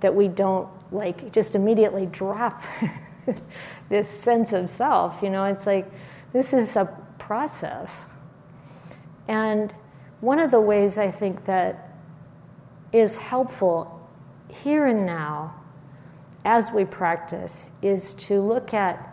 that 0.00 0.14
we 0.14 0.28
don't 0.28 0.68
like 0.92 1.32
just 1.32 1.54
immediately 1.54 2.06
drop 2.06 2.62
this 3.88 4.08
sense 4.08 4.52
of 4.52 4.70
self. 4.70 5.20
You 5.22 5.30
know, 5.30 5.44
it's 5.44 5.66
like 5.66 5.90
this 6.32 6.52
is 6.52 6.76
a 6.76 6.86
process. 7.18 8.06
And 9.28 9.72
one 10.20 10.38
of 10.38 10.50
the 10.50 10.60
ways 10.60 10.98
I 10.98 11.10
think 11.10 11.44
that 11.44 11.96
is 12.92 13.18
helpful 13.18 14.08
here 14.48 14.86
and 14.86 15.06
now 15.06 15.59
as 16.44 16.72
we 16.72 16.84
practice 16.84 17.72
is 17.82 18.14
to 18.14 18.40
look 18.40 18.72
at 18.72 19.06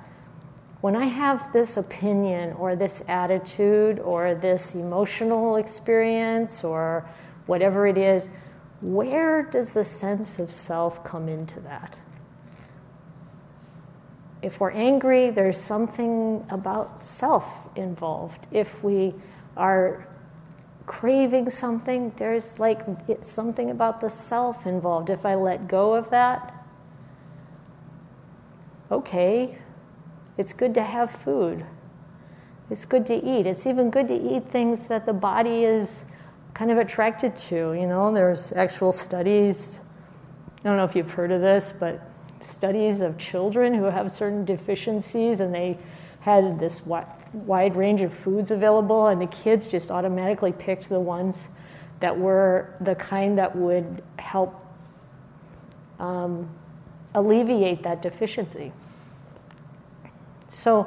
when 0.81 0.95
I 0.95 1.05
have 1.05 1.51
this 1.53 1.75
opinion 1.75 2.53
or 2.53 2.75
this 2.75 3.03
attitude 3.09 3.99
or 3.99 4.35
this 4.35 4.75
emotional 4.75 5.55
experience 5.55 6.63
or 6.63 7.09
whatever 7.47 7.87
it 7.87 7.97
is, 7.97 8.29
where 8.81 9.43
does 9.43 9.73
the 9.73 9.83
sense 9.83 10.37
of 10.37 10.51
self 10.51 11.03
come 11.03 11.27
into 11.27 11.59
that? 11.61 11.99
If 14.41 14.59
we're 14.59 14.71
angry, 14.71 15.31
there's 15.31 15.57
something 15.57 16.45
about 16.51 16.99
self 16.99 17.59
involved. 17.75 18.47
If 18.51 18.83
we 18.83 19.15
are 19.57 20.07
craving 20.85 21.49
something, 21.49 22.13
there's 22.17 22.59
like 22.59 22.81
it's 23.07 23.29
something 23.29 23.71
about 23.71 23.99
the 23.99 24.09
self 24.09 24.67
involved. 24.67 25.09
If 25.09 25.25
I 25.25 25.33
let 25.33 25.67
go 25.67 25.95
of 25.95 26.11
that, 26.11 26.56
okay, 28.91 29.57
it's 30.37 30.53
good 30.53 30.73
to 30.75 30.83
have 30.83 31.09
food. 31.09 31.65
It's 32.69 32.85
good 32.85 33.05
to 33.07 33.15
eat. 33.15 33.47
It's 33.47 33.65
even 33.65 33.89
good 33.89 34.07
to 34.09 34.15
eat 34.15 34.49
things 34.49 34.87
that 34.87 35.05
the 35.05 35.13
body 35.13 35.63
is 35.63 36.05
kind 36.53 36.69
of 36.71 36.77
attracted 36.77 37.35
to. 37.35 37.73
You 37.73 37.87
know, 37.87 38.13
there's 38.13 38.51
actual 38.53 38.91
studies. 38.91 39.89
I 40.59 40.67
don't 40.67 40.77
know 40.77 40.83
if 40.83 40.95
you've 40.95 41.11
heard 41.11 41.31
of 41.31 41.41
this, 41.41 41.71
but 41.71 42.01
studies 42.39 43.01
of 43.01 43.17
children 43.17 43.73
who 43.73 43.85
have 43.85 44.11
certain 44.11 44.45
deficiencies 44.45 45.39
and 45.39 45.53
they 45.53 45.77
had 46.19 46.59
this 46.59 46.85
wide 46.85 47.75
range 47.75 48.01
of 48.01 48.13
foods 48.13 48.51
available, 48.51 49.07
and 49.07 49.21
the 49.21 49.27
kids 49.27 49.67
just 49.67 49.89
automatically 49.91 50.51
picked 50.51 50.89
the 50.89 50.99
ones 50.99 51.47
that 51.99 52.17
were 52.17 52.75
the 52.81 52.95
kind 52.95 53.37
that 53.37 53.55
would 53.55 54.03
help 54.19 54.53
um, 55.99 56.49
alleviate 57.17 57.83
that 57.83 58.01
deficiency. 58.01 58.71
So, 60.47 60.83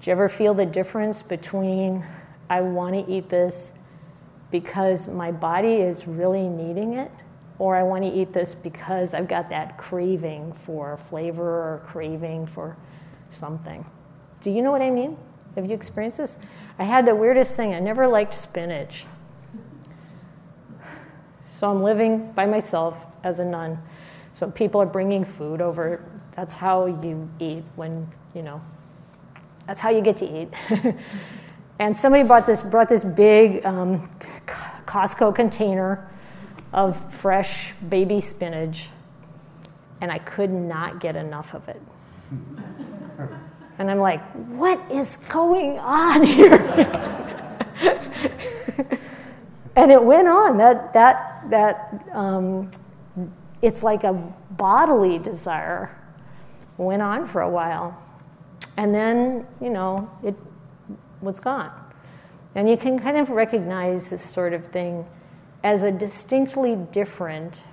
do 0.00 0.10
you 0.10 0.12
ever 0.12 0.28
feel 0.28 0.52
the 0.54 0.66
difference 0.66 1.22
between 1.22 2.04
I 2.50 2.60
want 2.60 2.94
to 2.94 3.10
eat 3.10 3.30
this 3.30 3.78
because 4.50 5.08
my 5.08 5.32
body 5.32 5.76
is 5.76 6.06
really 6.06 6.46
needing 6.46 6.94
it, 6.94 7.10
or 7.58 7.74
I 7.74 7.82
want 7.82 8.04
to 8.04 8.10
eat 8.10 8.32
this 8.32 8.54
because 8.54 9.14
I've 9.14 9.28
got 9.28 9.48
that 9.50 9.78
craving 9.78 10.52
for 10.52 10.98
flavor 10.98 11.42
or 11.42 11.82
craving 11.86 12.46
for 12.46 12.76
something? 13.30 13.84
Do 14.42 14.50
you 14.50 14.60
know 14.60 14.70
what 14.70 14.82
I 14.82 14.90
mean? 14.90 15.16
Have 15.54 15.66
you 15.66 15.74
experienced 15.74 16.18
this? 16.18 16.36
I 16.78 16.84
had 16.84 17.06
the 17.06 17.14
weirdest 17.14 17.56
thing. 17.56 17.74
I 17.74 17.80
never 17.80 18.06
liked 18.06 18.34
spinach. 18.34 19.06
So 21.40 21.70
I'm 21.70 21.82
living 21.82 22.32
by 22.32 22.46
myself 22.46 23.04
as 23.22 23.40
a 23.40 23.44
nun. 23.44 23.78
So 24.34 24.50
people 24.50 24.82
are 24.82 24.86
bringing 24.86 25.24
food 25.24 25.62
over. 25.62 26.04
That's 26.32 26.54
how 26.54 26.86
you 26.86 27.30
eat 27.38 27.62
when 27.76 28.12
you 28.34 28.42
know, 28.42 28.60
that's 29.64 29.80
how 29.80 29.90
you 29.90 30.02
get 30.02 30.16
to 30.18 30.42
eat. 30.42 30.48
and 31.78 31.96
somebody 31.96 32.24
brought 32.24 32.44
this, 32.44 32.62
brought 32.62 32.88
this 32.88 33.04
big 33.04 33.64
um, 33.64 34.10
Costco 34.86 35.36
container 35.36 36.10
of 36.72 37.14
fresh 37.14 37.74
baby 37.88 38.20
spinach, 38.20 38.88
and 40.00 40.10
I 40.10 40.18
could 40.18 40.50
not 40.50 40.98
get 40.98 41.14
enough 41.14 41.54
of 41.54 41.68
it. 41.68 41.80
and 43.78 43.88
I'm 43.88 44.00
like, 44.00 44.20
what 44.48 44.80
is 44.90 45.16
going 45.16 45.78
on 45.78 46.24
here? 46.24 46.54
and 49.76 49.92
it 49.92 50.02
went 50.02 50.26
on. 50.26 50.56
That, 50.56 50.92
that, 50.92 51.48
that, 51.50 52.04
um, 52.12 52.68
it's 53.64 53.82
like 53.82 54.04
a 54.04 54.12
bodily 54.50 55.18
desire 55.18 55.98
went 56.76 57.00
on 57.00 57.24
for 57.24 57.40
a 57.40 57.48
while. 57.48 57.98
And 58.76 58.94
then, 58.94 59.46
you 59.58 59.70
know, 59.70 60.10
it 60.22 60.34
was 61.22 61.40
gone. 61.40 61.70
And 62.54 62.68
you 62.68 62.76
can 62.76 62.98
kind 62.98 63.16
of 63.16 63.30
recognize 63.30 64.10
this 64.10 64.22
sort 64.22 64.52
of 64.52 64.66
thing 64.66 65.06
as 65.62 65.82
a 65.82 65.90
distinctly 65.90 66.76
different 66.76 67.64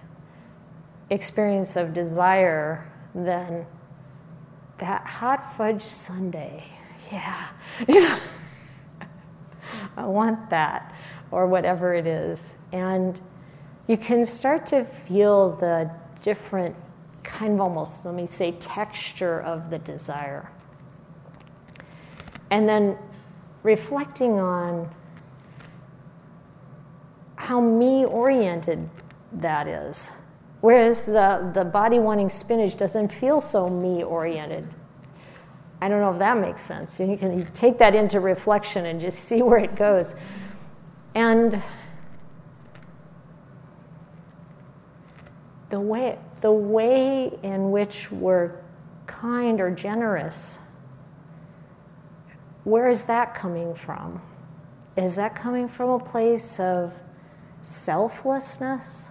experience 1.10 1.76
of 1.76 1.94
desire 1.94 2.90
than 3.14 3.66
that 4.78 5.06
hot 5.06 5.58
fudge 5.58 5.82
sundae. 5.82 6.64
Yeah. 7.12 7.48
yeah. 7.90 8.20
I 9.98 10.06
want 10.06 10.50
that, 10.52 10.96
or 11.32 11.48
whatever 11.48 11.94
it 11.94 12.08
is. 12.08 12.56
And 12.72 13.20
you 13.88 13.98
can 13.98 14.24
start 14.24 14.66
to 14.68 14.84
feel 14.84 15.52
the 15.52 15.92
different 16.24 16.76
kind 17.24 17.54
of 17.54 17.62
almost, 17.62 18.06
let 18.06 18.14
me 18.14 18.28
say, 18.28 18.52
texture 18.54 19.42
of 19.42 19.70
the 19.70 19.80
desire. 19.80 20.50
And 22.50 22.68
then 22.68 22.98
reflecting 23.64 24.40
on 24.40 24.90
how 27.36 27.60
me 27.60 28.06
oriented 28.06 28.90
that 29.34 29.68
is. 29.68 30.12
Whereas 30.62 31.06
the, 31.06 31.50
the 31.54 31.66
body 31.66 31.98
wanting 31.98 32.30
spinach 32.30 32.78
doesn't 32.78 33.12
feel 33.12 33.42
so 33.42 33.70
me 33.70 34.04
oriented. 34.04 34.68
I 35.82 35.90
don't 35.90 36.02
know 36.02 36.12
if 36.12 36.20
that 36.20 36.38
makes 36.38 36.62
sense. 36.62 37.00
You 37.00 37.18
can 37.18 37.46
take 37.54 37.80
that 37.80 37.96
into 37.96 38.20
reflection 38.20 38.86
and 38.86 39.00
just 39.00 39.26
see 39.26 39.42
where 39.42 39.58
it 39.58 39.76
goes. 39.76 40.16
And 41.16 41.60
the 45.72 45.80
way, 45.82 46.20
the 46.42 46.52
way 46.52 47.36
in 47.42 47.72
which 47.72 48.12
we're 48.12 48.52
kind 49.08 49.60
or 49.60 49.72
generous 49.72 50.60
where 52.64 52.90
is 52.90 53.06
that 53.06 53.34
coming 53.34 53.74
from? 53.74 54.22
Is 54.96 55.16
that 55.16 55.36
coming 55.36 55.68
from 55.68 55.90
a 55.90 56.00
place 56.00 56.60
of 56.60 56.94
selflessness? 57.62 59.10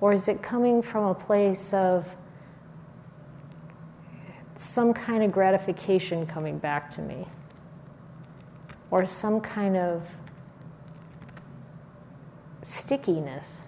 Or 0.00 0.12
is 0.12 0.28
it 0.28 0.42
coming 0.42 0.82
from 0.82 1.04
a 1.04 1.14
place 1.14 1.72
of 1.72 2.14
some 4.56 4.92
kind 4.92 5.22
of 5.22 5.32
gratification 5.32 6.26
coming 6.26 6.58
back 6.58 6.90
to 6.92 7.02
me? 7.02 7.26
Or 8.90 9.06
some 9.06 9.40
kind 9.40 9.76
of 9.76 10.06
stickiness? 12.62 13.62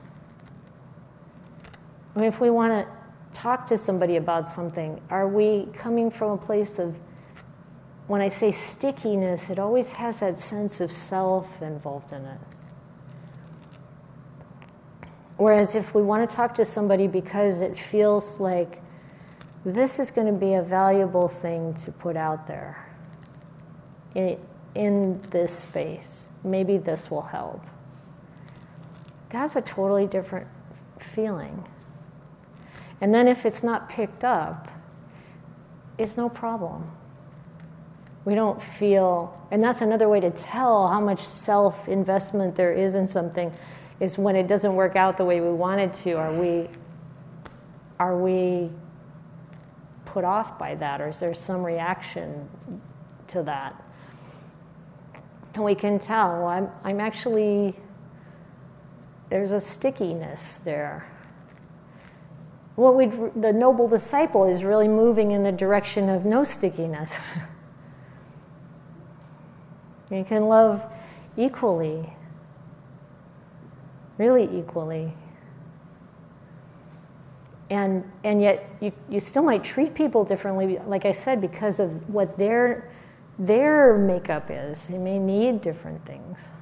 If 2.16 2.40
we 2.40 2.50
want 2.50 2.72
to 2.72 2.92
talk 3.32 3.66
to 3.66 3.76
somebody 3.76 4.16
about 4.16 4.48
something, 4.48 5.00
are 5.08 5.26
we 5.26 5.66
coming 5.72 6.10
from 6.10 6.32
a 6.32 6.36
place 6.36 6.78
of 6.78 6.94
when 8.06 8.20
I 8.20 8.28
say 8.28 8.50
stickiness, 8.50 9.48
it 9.48 9.58
always 9.58 9.92
has 9.92 10.20
that 10.20 10.38
sense 10.38 10.80
of 10.80 10.92
self 10.92 11.62
involved 11.62 12.12
in 12.12 12.24
it. 12.24 12.38
Whereas 15.36 15.74
if 15.74 15.94
we 15.94 16.02
want 16.02 16.28
to 16.28 16.36
talk 16.36 16.54
to 16.56 16.64
somebody 16.64 17.06
because 17.06 17.60
it 17.60 17.76
feels 17.76 18.38
like 18.38 18.82
this 19.64 19.98
is 19.98 20.10
going 20.10 20.26
to 20.26 20.38
be 20.38 20.54
a 20.54 20.62
valuable 20.62 21.28
thing 21.28 21.74
to 21.74 21.92
put 21.92 22.16
out 22.16 22.46
there 22.46 22.86
in, 24.14 24.38
in 24.74 25.22
this 25.30 25.60
space, 25.60 26.28
maybe 26.44 26.76
this 26.76 27.10
will 27.10 27.22
help. 27.22 27.64
That's 29.30 29.56
a 29.56 29.62
totally 29.62 30.06
different 30.06 30.48
feeling. 30.98 31.66
And 33.02 33.12
then 33.12 33.26
if 33.26 33.44
it's 33.44 33.64
not 33.64 33.88
picked 33.88 34.22
up, 34.22 34.70
it's 35.98 36.16
no 36.16 36.28
problem. 36.28 36.88
We 38.24 38.36
don't 38.36 38.62
feel, 38.62 39.36
and 39.50 39.62
that's 39.62 39.80
another 39.80 40.08
way 40.08 40.20
to 40.20 40.30
tell 40.30 40.86
how 40.86 41.00
much 41.00 41.18
self 41.18 41.88
investment 41.88 42.54
there 42.54 42.72
is 42.72 42.94
in 42.94 43.08
something, 43.08 43.52
is 43.98 44.16
when 44.18 44.36
it 44.36 44.46
doesn't 44.46 44.76
work 44.76 44.94
out 44.94 45.16
the 45.16 45.24
way 45.24 45.40
we 45.40 45.50
wanted 45.50 45.92
to. 45.94 46.12
Are 46.12 46.32
we, 46.32 46.68
are 47.98 48.16
we 48.16 48.70
put 50.04 50.22
off 50.22 50.56
by 50.56 50.76
that, 50.76 51.00
or 51.00 51.08
is 51.08 51.18
there 51.18 51.34
some 51.34 51.66
reaction 51.66 52.48
to 53.26 53.42
that? 53.42 53.74
And 55.54 55.64
we 55.64 55.74
can 55.74 55.98
tell, 55.98 56.38
well, 56.38 56.46
I'm, 56.46 56.68
I'm 56.84 57.00
actually, 57.00 57.74
there's 59.28 59.50
a 59.50 59.60
stickiness 59.60 60.60
there. 60.60 61.11
What 62.76 62.96
we 62.96 63.06
the 63.06 63.52
noble 63.52 63.86
disciple 63.86 64.44
is 64.44 64.64
really 64.64 64.88
moving 64.88 65.32
in 65.32 65.42
the 65.42 65.52
direction 65.52 66.08
of 66.08 66.24
no 66.24 66.42
stickiness. 66.42 67.20
You 70.10 70.24
can 70.26 70.48
love 70.48 70.86
equally, 71.36 72.12
really 74.18 74.48
equally. 74.58 75.12
And, 77.72 78.04
and 78.22 78.42
yet, 78.42 78.68
you, 78.80 78.92
you 79.08 79.18
still 79.18 79.42
might 79.42 79.64
treat 79.64 79.94
people 79.94 80.24
differently, 80.24 80.78
like 80.86 81.06
I 81.06 81.12
said, 81.12 81.40
because 81.40 81.80
of 81.80 82.06
what 82.06 82.36
their, 82.36 82.90
their 83.38 83.96
makeup 83.96 84.50
is. 84.50 84.88
They 84.88 84.98
may 84.98 85.18
need 85.18 85.62
different 85.62 86.04
things. 86.04 86.52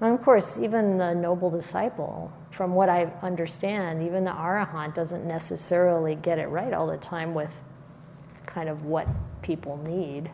And 0.00 0.14
of 0.14 0.22
course, 0.22 0.58
even 0.58 0.96
the 0.96 1.14
noble 1.14 1.50
disciple, 1.50 2.32
from 2.50 2.74
what 2.74 2.88
I 2.88 3.12
understand, 3.22 4.02
even 4.02 4.24
the 4.24 4.30
arahant 4.30 4.94
doesn't 4.94 5.26
necessarily 5.26 6.14
get 6.14 6.38
it 6.38 6.46
right 6.46 6.72
all 6.72 6.86
the 6.86 6.96
time 6.96 7.34
with 7.34 7.62
kind 8.46 8.68
of 8.68 8.84
what 8.84 9.06
people 9.42 9.76
need. 9.76 10.30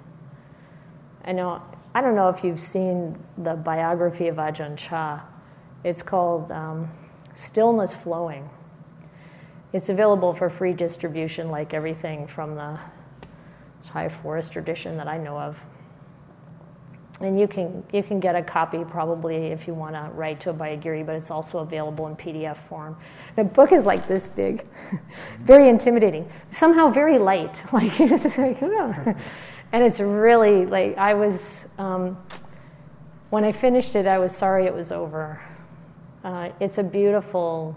I 1.25 1.33
know, 1.33 1.61
I 1.95 2.01
don't 2.01 2.15
know 2.15 2.29
if 2.29 2.45
you've 2.45 2.61
seen 2.61 3.19
the 3.37 3.55
biography 3.55 4.29
of 4.29 4.37
Ajahn 4.37 4.77
Chah. 4.77 5.23
It's 5.83 6.03
called 6.03 6.53
um, 6.53 6.91
Stillness 7.35 7.95
Flowing. 7.95 8.49
It's 9.73 9.89
available 9.89 10.33
for 10.33 10.49
free 10.49 10.73
distribution, 10.73 11.51
like 11.51 11.75
everything 11.75 12.29
from 12.29 12.55
the 12.55 12.79
Thai 13.83 14.09
forest 14.09 14.53
tradition 14.53 14.97
that 14.97 15.09
I 15.09 15.19
know 15.19 15.39
of. 15.39 15.65
And 17.21 17.41
you 17.41 17.49
can, 17.49 17.83
you 17.93 18.03
can 18.03 18.21
get 18.21 18.37
a 18.37 18.43
copy 18.43 18.85
probably 18.85 19.47
if 19.47 19.67
you 19.67 19.73
want 19.73 19.95
to 19.95 20.11
write 20.13 20.39
to 20.41 20.51
a 20.51 20.55
Abhayagiri, 20.55 21.07
but 21.07 21.15
it's 21.15 21.31
also 21.31 21.61
available 21.61 22.07
in 22.09 22.17
PDF 22.17 22.59
form. 22.59 22.97
The 23.37 23.45
book 23.45 23.73
is 23.73 23.87
like 23.87 24.07
this 24.07 24.29
big, 24.29 24.65
very 25.41 25.71
intimidating, 25.71 26.29
somehow 26.51 26.89
very 26.89 27.19
light. 27.19 27.65
Like, 27.73 28.01
it's 28.01 28.23
just 28.23 28.39
like, 28.39 28.63
oh. 28.63 29.15
and 29.73 29.83
it's 29.83 29.99
really 29.99 30.67
like, 30.67 30.99
I 30.99 31.15
was, 31.15 31.69
um, 31.79 32.19
when 33.31 33.45
I 33.45 33.53
finished 33.53 33.97
it, 33.97 34.07
I 34.07 34.19
was 34.19 34.37
sorry 34.37 34.67
it 34.67 34.75
was 34.75 34.93
over. 34.93 35.41
Uh, 36.23 36.51
it's 36.61 36.79
a 36.79 36.85
beautiful 36.85 37.77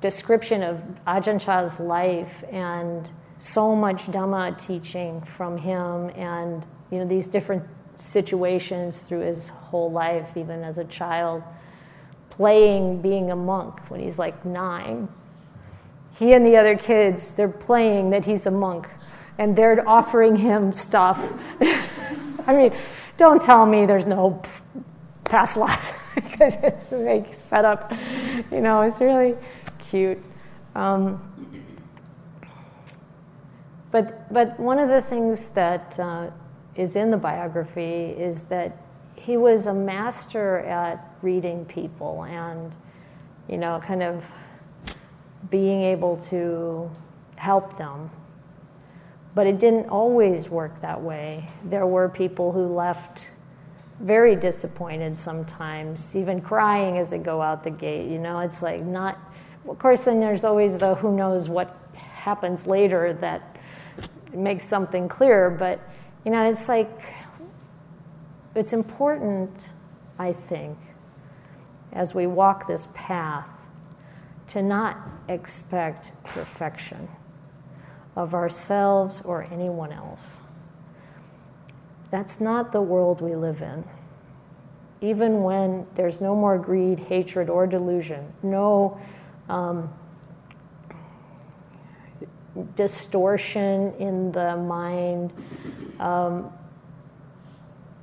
description 0.00 0.62
of 0.62 0.82
Ajahn 1.06 1.40
Chah's 1.40 1.80
life 1.80 2.44
and 2.50 3.08
so 3.38 3.74
much 3.74 4.06
Dhamma 4.06 4.58
teaching 4.58 5.20
from 5.22 5.56
him 5.56 6.10
and 6.10 6.66
you 6.90 6.98
know 6.98 7.06
these 7.06 7.26
different 7.26 7.66
situations 7.96 9.02
through 9.02 9.20
his 9.20 9.48
whole 9.48 9.90
life, 9.90 10.36
even 10.36 10.64
as 10.64 10.78
a 10.78 10.84
child, 10.84 11.42
playing 12.30 13.00
being 13.00 13.30
a 13.30 13.36
monk 13.36 13.80
when 13.90 14.00
he's 14.00 14.18
like 14.18 14.44
nine. 14.44 15.08
He 16.18 16.32
and 16.32 16.44
the 16.44 16.56
other 16.56 16.76
kids, 16.76 17.34
they're 17.34 17.48
playing 17.48 18.10
that 18.10 18.24
he's 18.24 18.46
a 18.46 18.50
monk 18.50 18.88
and 19.38 19.56
they're 19.56 19.88
offering 19.88 20.36
him 20.36 20.72
stuff. 20.72 21.32
I 22.46 22.54
mean, 22.54 22.72
don't 23.16 23.40
tell 23.40 23.66
me 23.66 23.86
there's 23.86 24.06
no 24.06 24.42
past 25.24 25.56
life 25.56 26.00
because 26.14 26.56
it's 26.62 26.92
like 26.92 27.32
set 27.32 27.64
up, 27.64 27.92
you 28.50 28.60
know, 28.60 28.82
it's 28.82 29.00
really 29.00 29.36
cute. 29.78 30.22
Um, 30.74 31.20
but, 33.90 34.32
but 34.32 34.58
one 34.58 34.78
of 34.78 34.88
the 34.88 35.00
things 35.00 35.50
that 35.50 35.98
uh, 36.00 36.30
is 36.76 36.96
in 36.96 37.10
the 37.10 37.16
biography 37.16 38.10
is 38.16 38.44
that 38.44 38.76
he 39.16 39.36
was 39.36 39.66
a 39.66 39.74
master 39.74 40.58
at 40.60 41.14
reading 41.22 41.64
people 41.64 42.24
and, 42.24 42.72
you 43.48 43.56
know, 43.56 43.80
kind 43.84 44.02
of 44.02 44.30
being 45.50 45.82
able 45.82 46.16
to 46.16 46.90
help 47.36 47.76
them. 47.76 48.10
But 49.34 49.46
it 49.46 49.58
didn't 49.58 49.88
always 49.88 50.48
work 50.48 50.80
that 50.80 51.00
way. 51.00 51.48
There 51.64 51.86
were 51.86 52.08
people 52.08 52.52
who 52.52 52.66
left 52.66 53.32
very 54.00 54.36
disappointed 54.36 55.16
sometimes, 55.16 56.14
even 56.14 56.40
crying 56.40 56.98
as 56.98 57.10
they 57.10 57.18
go 57.18 57.40
out 57.40 57.62
the 57.62 57.70
gate. 57.70 58.10
You 58.10 58.18
know, 58.18 58.40
it's 58.40 58.62
like 58.62 58.82
not 58.82 59.18
of 59.68 59.78
course, 59.78 60.04
then 60.04 60.20
there's 60.20 60.44
always 60.44 60.78
the 60.78 60.94
who 60.94 61.16
knows 61.16 61.48
what 61.48 61.76
happens 61.94 62.66
later 62.66 63.14
that 63.14 63.56
makes 64.34 64.64
something 64.64 65.08
clear. 65.08 65.50
But, 65.50 65.80
you 66.24 66.30
know, 66.30 66.48
it's 66.48 66.68
like, 66.68 67.02
it's 68.54 68.72
important, 68.72 69.72
I 70.18 70.32
think, 70.32 70.78
as 71.92 72.14
we 72.14 72.26
walk 72.26 72.66
this 72.66 72.88
path, 72.94 73.68
to 74.48 74.62
not 74.62 74.98
expect 75.28 76.12
perfection 76.24 77.08
of 78.16 78.34
ourselves 78.34 79.22
or 79.22 79.46
anyone 79.50 79.92
else. 79.92 80.40
That's 82.10 82.40
not 82.40 82.72
the 82.72 82.82
world 82.82 83.20
we 83.20 83.34
live 83.34 83.62
in. 83.62 83.84
Even 85.00 85.42
when 85.42 85.86
there's 85.96 86.20
no 86.20 86.34
more 86.34 86.58
greed, 86.58 86.98
hatred, 87.00 87.50
or 87.50 87.66
delusion, 87.66 88.32
no 88.42 89.00
um, 89.48 89.92
distortion 92.76 93.92
in 93.98 94.30
the 94.32 94.56
mind, 94.56 95.32
um, 96.04 96.52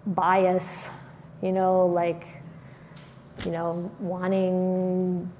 bias, 0.05 0.91
you 1.41 1.51
know, 1.51 1.85
like, 1.85 2.25
you 3.45 3.51
know, 3.51 3.91
wanting 3.99 5.31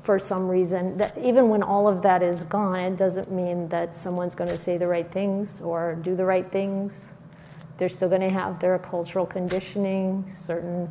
for 0.00 0.18
some 0.18 0.48
reason 0.48 0.96
that 0.96 1.18
even 1.18 1.48
when 1.48 1.62
all 1.62 1.88
of 1.88 2.02
that 2.02 2.22
is 2.22 2.44
gone, 2.44 2.78
it 2.78 2.96
doesn't 2.96 3.30
mean 3.30 3.68
that 3.68 3.92
someone's 3.94 4.34
going 4.34 4.50
to 4.50 4.56
say 4.56 4.78
the 4.78 4.86
right 4.86 5.10
things 5.10 5.60
or 5.60 5.96
do 5.96 6.14
the 6.14 6.24
right 6.24 6.50
things. 6.52 7.12
They're 7.78 7.88
still 7.88 8.08
going 8.08 8.20
to 8.20 8.30
have 8.30 8.60
their 8.60 8.78
cultural 8.78 9.26
conditioning, 9.26 10.24
certain 10.28 10.88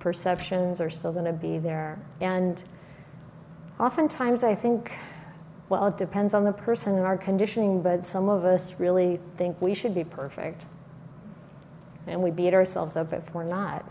perceptions 0.00 0.80
are 0.80 0.90
still 0.90 1.12
going 1.12 1.26
to 1.26 1.32
be 1.32 1.58
there. 1.58 1.98
And 2.20 2.62
Oftentimes, 3.80 4.44
I 4.44 4.54
think, 4.54 4.92
well, 5.70 5.86
it 5.86 5.96
depends 5.96 6.34
on 6.34 6.44
the 6.44 6.52
person 6.52 6.96
and 6.96 7.06
our 7.06 7.16
conditioning, 7.16 7.80
but 7.80 8.04
some 8.04 8.28
of 8.28 8.44
us 8.44 8.80
really 8.80 9.20
think 9.36 9.62
we 9.62 9.72
should 9.72 9.94
be 9.94 10.02
perfect. 10.02 10.64
And 12.08 12.20
we 12.20 12.32
beat 12.32 12.52
ourselves 12.54 12.96
up 12.96 13.12
if 13.12 13.32
we're 13.32 13.44
not. 13.44 13.84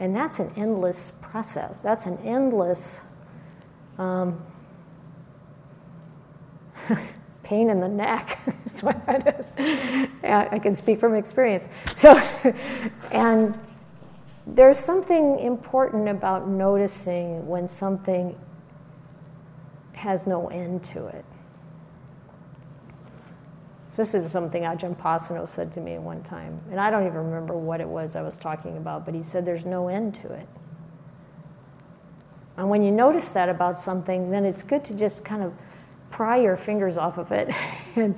And 0.00 0.14
that's 0.14 0.40
an 0.40 0.50
endless 0.56 1.12
process. 1.12 1.80
That's 1.80 2.06
an 2.06 2.18
endless 2.24 3.04
um, 3.98 4.42
pain 7.44 7.70
in 7.70 7.78
the 7.78 7.88
neck, 7.88 8.40
is 8.66 8.82
what 8.82 9.06
that 9.06 9.38
is. 9.38 9.52
I 10.24 10.58
can 10.58 10.74
speak 10.74 10.98
from 10.98 11.14
experience. 11.14 11.68
So, 11.94 12.14
and 13.12 13.56
there's 14.44 14.80
something 14.80 15.38
important 15.38 16.08
about 16.08 16.48
noticing 16.48 17.46
when 17.46 17.68
something 17.68 18.36
has 19.96 20.26
no 20.26 20.48
end 20.48 20.84
to 20.84 21.06
it. 21.06 21.24
This 23.96 24.14
is 24.14 24.30
something 24.30 24.62
Ajahn 24.64 24.94
Pasanno 24.94 25.48
said 25.48 25.72
to 25.72 25.80
me 25.80 25.96
one 25.98 26.22
time, 26.22 26.60
and 26.70 26.78
I 26.78 26.90
don't 26.90 27.06
even 27.06 27.16
remember 27.16 27.54
what 27.54 27.80
it 27.80 27.88
was 27.88 28.14
I 28.14 28.20
was 28.20 28.36
talking 28.36 28.76
about, 28.76 29.06
but 29.06 29.14
he 29.14 29.22
said 29.22 29.46
there's 29.46 29.64
no 29.64 29.88
end 29.88 30.14
to 30.16 30.32
it. 30.34 30.46
And 32.58 32.68
when 32.68 32.82
you 32.82 32.90
notice 32.90 33.32
that 33.32 33.48
about 33.48 33.78
something, 33.78 34.30
then 34.30 34.44
it's 34.44 34.62
good 34.62 34.84
to 34.84 34.94
just 34.94 35.24
kind 35.24 35.42
of 35.42 35.54
pry 36.10 36.36
your 36.36 36.56
fingers 36.56 36.98
off 36.98 37.16
of 37.16 37.32
it 37.32 37.50
and, 37.96 38.14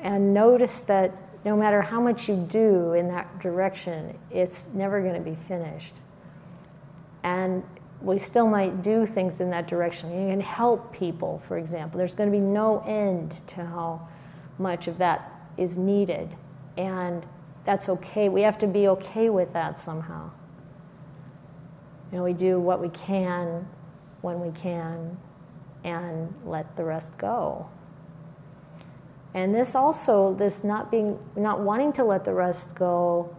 and 0.00 0.34
notice 0.34 0.82
that 0.82 1.12
no 1.46 1.56
matter 1.56 1.80
how 1.80 2.00
much 2.00 2.28
you 2.28 2.36
do 2.36 2.92
in 2.92 3.08
that 3.08 3.40
direction, 3.40 4.18
it's 4.30 4.68
never 4.74 5.00
going 5.00 5.14
to 5.14 5.20
be 5.20 5.34
finished. 5.34 5.94
And 7.22 7.62
we 8.00 8.18
still 8.18 8.46
might 8.46 8.82
do 8.82 9.06
things 9.06 9.40
in 9.40 9.48
that 9.50 9.66
direction. 9.66 10.10
You 10.10 10.28
can 10.28 10.40
help 10.40 10.92
people, 10.92 11.38
for 11.38 11.58
example. 11.58 11.98
There's 11.98 12.14
going 12.14 12.30
to 12.30 12.36
be 12.36 12.42
no 12.42 12.84
end 12.86 13.30
to 13.48 13.64
how 13.64 14.08
much 14.58 14.86
of 14.86 14.98
that 14.98 15.32
is 15.56 15.76
needed. 15.76 16.28
And 16.76 17.26
that's 17.64 17.88
okay. 17.88 18.28
We 18.28 18.42
have 18.42 18.58
to 18.58 18.66
be 18.66 18.88
okay 18.88 19.30
with 19.30 19.52
that 19.54 19.78
somehow. 19.78 20.30
You 22.12 22.18
know, 22.18 22.24
we 22.24 22.34
do 22.34 22.60
what 22.60 22.80
we 22.80 22.88
can 22.90 23.68
when 24.20 24.40
we 24.40 24.50
can 24.50 25.16
and 25.84 26.34
let 26.44 26.76
the 26.76 26.84
rest 26.84 27.16
go. 27.18 27.68
And 29.34 29.54
this 29.54 29.74
also, 29.74 30.32
this 30.32 30.64
not 30.64 30.90
being, 30.90 31.18
not 31.36 31.60
wanting 31.60 31.92
to 31.94 32.04
let 32.04 32.24
the 32.24 32.32
rest 32.32 32.74
go, 32.74 33.34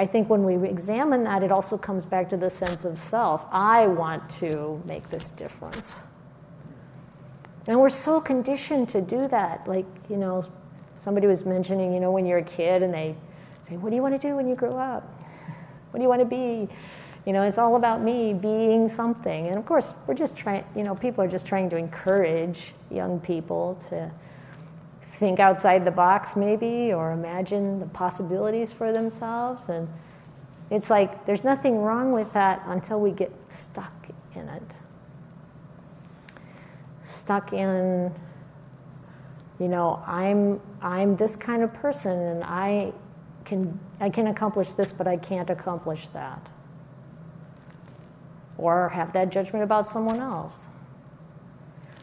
I 0.00 0.06
think 0.06 0.30
when 0.30 0.44
we 0.44 0.66
examine 0.66 1.24
that, 1.24 1.42
it 1.42 1.52
also 1.52 1.76
comes 1.76 2.06
back 2.06 2.30
to 2.30 2.38
the 2.38 2.48
sense 2.48 2.86
of 2.86 2.98
self. 2.98 3.44
I 3.52 3.86
want 3.86 4.30
to 4.40 4.82
make 4.86 5.10
this 5.10 5.28
difference. 5.28 6.00
And 7.66 7.78
we're 7.78 7.90
so 7.90 8.18
conditioned 8.18 8.88
to 8.88 9.02
do 9.02 9.28
that. 9.28 9.68
Like, 9.68 9.84
you 10.08 10.16
know, 10.16 10.42
somebody 10.94 11.26
was 11.26 11.44
mentioning, 11.44 11.92
you 11.92 12.00
know, 12.00 12.12
when 12.12 12.24
you're 12.24 12.38
a 12.38 12.42
kid 12.42 12.82
and 12.82 12.94
they 12.94 13.14
say, 13.60 13.76
What 13.76 13.90
do 13.90 13.96
you 13.96 14.00
want 14.00 14.18
to 14.18 14.26
do 14.26 14.36
when 14.36 14.48
you 14.48 14.54
grow 14.54 14.70
up? 14.70 15.22
What 15.90 15.98
do 15.98 16.02
you 16.02 16.08
want 16.08 16.20
to 16.20 16.24
be? 16.24 16.66
You 17.26 17.34
know, 17.34 17.42
it's 17.42 17.58
all 17.58 17.76
about 17.76 18.00
me 18.00 18.32
being 18.32 18.88
something. 18.88 19.48
And 19.48 19.56
of 19.56 19.66
course, 19.66 19.92
we're 20.06 20.14
just 20.14 20.34
trying, 20.34 20.64
you 20.74 20.82
know, 20.82 20.94
people 20.94 21.22
are 21.22 21.28
just 21.28 21.46
trying 21.46 21.68
to 21.68 21.76
encourage 21.76 22.72
young 22.90 23.20
people 23.20 23.74
to 23.90 24.10
think 25.20 25.38
outside 25.38 25.84
the 25.84 25.90
box 25.90 26.34
maybe 26.34 26.94
or 26.94 27.12
imagine 27.12 27.78
the 27.78 27.86
possibilities 27.86 28.72
for 28.72 28.90
themselves. 28.90 29.68
And 29.68 29.86
it's 30.70 30.88
like 30.88 31.26
there's 31.26 31.44
nothing 31.44 31.82
wrong 31.82 32.12
with 32.12 32.32
that 32.32 32.62
until 32.64 32.98
we 33.00 33.12
get 33.12 33.30
stuck 33.52 34.08
in 34.34 34.48
it. 34.48 34.78
Stuck 37.02 37.52
in 37.52 38.12
you 39.58 39.68
know 39.68 40.02
i'm 40.06 40.58
i'm 40.80 41.14
this 41.16 41.36
kind 41.36 41.62
of 41.62 41.70
person 41.74 42.16
and 42.16 42.42
i 42.44 42.90
can 43.44 43.78
i 44.00 44.08
can 44.08 44.28
accomplish 44.28 44.72
this 44.72 44.90
but 44.90 45.06
i 45.06 45.16
can't 45.16 45.50
accomplish 45.50 46.08
that. 46.08 46.50
Or 48.56 48.88
have 48.90 49.12
that 49.12 49.30
judgment 49.30 49.64
about 49.64 49.86
someone 49.88 50.18
else? 50.18 50.66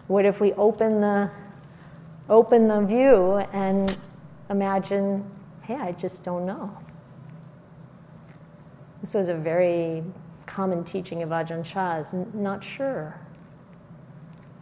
What 0.08 0.26
if 0.26 0.40
we 0.40 0.54
open 0.54 1.02
the 1.02 1.32
open 2.30 2.68
the 2.68 2.82
view 2.82 3.38
and 3.54 3.98
imagine, 4.50 5.30
hey, 5.62 5.76
I 5.76 5.92
just 5.94 6.24
don't 6.24 6.46
know. 6.46 6.78
This 9.02 9.14
was 9.14 9.30
a 9.30 9.36
very 9.36 10.04
common 10.46 10.84
teaching 10.84 11.22
of 11.24 11.30
Ajahn 11.30 11.64
Chah's, 11.64 12.14
not 12.34 12.64
sure. 12.64 13.20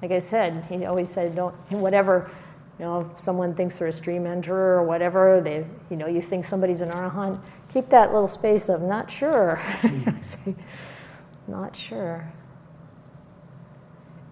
Like 0.01 0.11
I 0.11 0.19
said, 0.19 0.65
he 0.69 0.85
always 0.85 1.09
said, 1.09 1.35
don't, 1.35 1.55
whatever, 1.71 2.29
you 2.77 2.85
know, 2.85 2.99
if 2.99 3.19
someone 3.19 3.55
thinks 3.55 3.79
they're 3.79 3.87
a 3.87 3.91
stream 3.93 4.23
enterer 4.23 4.77
or 4.77 4.83
whatever, 4.83 5.41
they, 5.41 5.65
you 5.89 5.95
know, 5.95 6.07
you 6.07 6.21
think 6.21 6.43
somebody's 6.43 6.81
an 6.81 6.89
arahant, 6.89 7.39
keep 7.69 7.89
that 7.89 8.11
little 8.11 8.27
space 8.27 8.69
of 8.69 8.81
not 8.81 9.09
sure. 9.09 9.55
Hmm. 9.55 10.19
Say, 10.19 10.55
not 11.47 11.75
sure. 11.75 12.31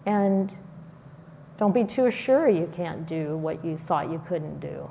And 0.05 0.55
don't 1.57 1.73
be 1.73 1.83
too 1.83 2.09
sure 2.09 2.49
you 2.49 2.69
can't 2.73 3.05
do 3.05 3.37
what 3.37 3.63
you 3.63 3.77
thought 3.77 4.09
you 4.11 4.21
couldn't 4.25 4.59
do. 4.59 4.89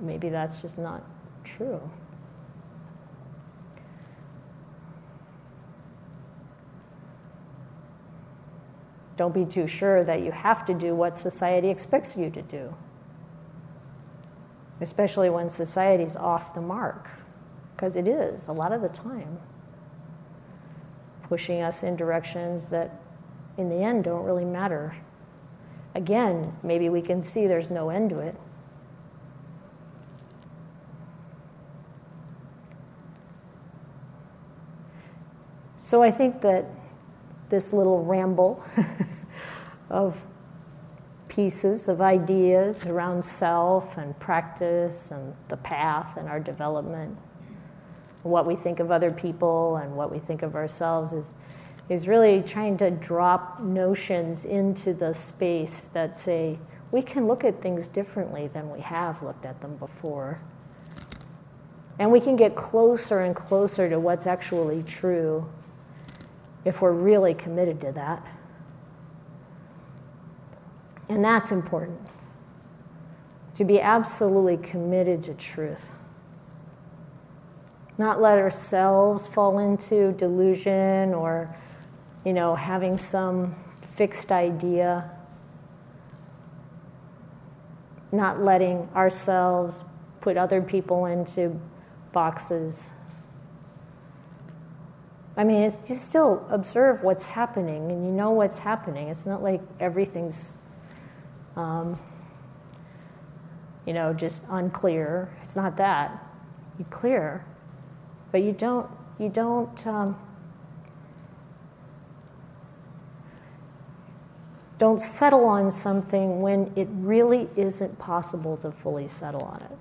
Maybe 0.00 0.28
that's 0.28 0.60
just 0.60 0.78
not 0.78 1.02
true. 1.44 1.80
Don't 9.16 9.32
be 9.32 9.46
too 9.46 9.66
sure 9.66 10.04
that 10.04 10.20
you 10.20 10.30
have 10.30 10.64
to 10.66 10.74
do 10.74 10.94
what 10.94 11.16
society 11.16 11.70
expects 11.70 12.18
you 12.18 12.28
to 12.30 12.42
do, 12.42 12.74
especially 14.80 15.30
when 15.30 15.48
society's 15.48 16.16
off 16.16 16.52
the 16.52 16.60
mark, 16.60 17.08
because 17.74 17.96
it 17.96 18.06
is 18.06 18.48
a 18.48 18.52
lot 18.52 18.72
of 18.72 18.82
the 18.82 18.90
time, 18.90 19.38
pushing 21.22 21.62
us 21.62 21.82
in 21.82 21.96
directions 21.96 22.68
that 22.68 23.00
in 23.58 23.68
the 23.68 23.76
end 23.76 24.04
don't 24.04 24.24
really 24.24 24.44
matter. 24.44 24.96
Again, 25.94 26.56
maybe 26.62 26.88
we 26.88 27.00
can 27.00 27.20
see 27.20 27.46
there's 27.46 27.70
no 27.70 27.88
end 27.90 28.10
to 28.10 28.18
it. 28.18 28.36
So 35.76 36.02
I 36.02 36.10
think 36.10 36.40
that 36.40 36.66
this 37.48 37.72
little 37.72 38.04
ramble 38.04 38.64
of 39.90 40.26
pieces 41.28 41.88
of 41.88 42.00
ideas 42.00 42.86
around 42.86 43.22
self 43.22 43.98
and 43.98 44.18
practice 44.18 45.10
and 45.10 45.34
the 45.48 45.56
path 45.58 46.16
and 46.16 46.28
our 46.28 46.40
development, 46.40 47.16
what 48.22 48.46
we 48.46 48.56
think 48.56 48.80
of 48.80 48.90
other 48.90 49.10
people 49.10 49.76
and 49.76 49.94
what 49.94 50.10
we 50.10 50.18
think 50.18 50.42
of 50.42 50.56
ourselves 50.56 51.12
is, 51.12 51.34
is 51.88 52.08
really 52.08 52.42
trying 52.42 52.76
to 52.76 52.90
drop 52.90 53.60
notions 53.60 54.44
into 54.44 54.92
the 54.92 55.12
space 55.12 55.84
that 55.88 56.16
say 56.16 56.58
we 56.90 57.02
can 57.02 57.26
look 57.26 57.44
at 57.44 57.60
things 57.60 57.88
differently 57.88 58.48
than 58.48 58.70
we 58.70 58.80
have 58.80 59.22
looked 59.22 59.44
at 59.44 59.60
them 59.60 59.76
before. 59.76 60.40
And 61.98 62.12
we 62.12 62.20
can 62.20 62.36
get 62.36 62.54
closer 62.54 63.20
and 63.20 63.34
closer 63.34 63.88
to 63.88 63.98
what's 63.98 64.26
actually 64.26 64.82
true 64.82 65.48
if 66.64 66.82
we're 66.82 66.92
really 66.92 67.34
committed 67.34 67.80
to 67.82 67.92
that. 67.92 68.26
And 71.08 71.24
that's 71.24 71.52
important 71.52 72.00
to 73.54 73.64
be 73.64 73.80
absolutely 73.80 74.58
committed 74.58 75.22
to 75.24 75.34
truth. 75.34 75.90
Not 77.96 78.20
let 78.20 78.38
ourselves 78.38 79.26
fall 79.26 79.58
into 79.58 80.12
delusion 80.12 81.14
or, 81.14 81.56
you 82.26 82.34
know, 82.34 82.54
having 82.54 82.98
some 82.98 83.56
fixed 83.74 84.30
idea. 84.30 85.10
Not 88.12 88.42
letting 88.42 88.90
ourselves 88.90 89.82
put 90.20 90.36
other 90.36 90.60
people 90.60 91.06
into 91.06 91.58
boxes 92.12 92.92
I 95.36 95.44
mean, 95.44 95.62
you 95.62 95.94
still 95.94 96.46
observe 96.48 97.02
what's 97.02 97.26
happening 97.26 97.90
and 97.90 98.06
you 98.06 98.10
know 98.10 98.30
what's 98.30 98.58
happening. 98.58 99.08
It's 99.08 99.26
not 99.26 99.42
like 99.42 99.60
everything's, 99.78 100.56
um, 101.56 101.98
you 103.84 103.92
know, 103.92 104.14
just 104.14 104.46
unclear. 104.48 105.28
It's 105.42 105.54
not 105.54 105.76
that. 105.76 106.24
You 106.78 106.86
clear, 106.86 107.44
but 108.32 108.42
you 108.42 108.52
don't. 108.52 108.90
You 109.18 109.28
don't. 109.28 109.86
Um, 109.86 110.18
don't 114.78 114.98
settle 114.98 115.44
on 115.44 115.70
something 115.70 116.40
when 116.40 116.72
it 116.76 116.88
really 116.90 117.48
isn't 117.56 117.98
possible 117.98 118.56
to 118.58 118.70
fully 118.70 119.08
settle 119.08 119.42
on 119.42 119.62
it. 119.62 119.78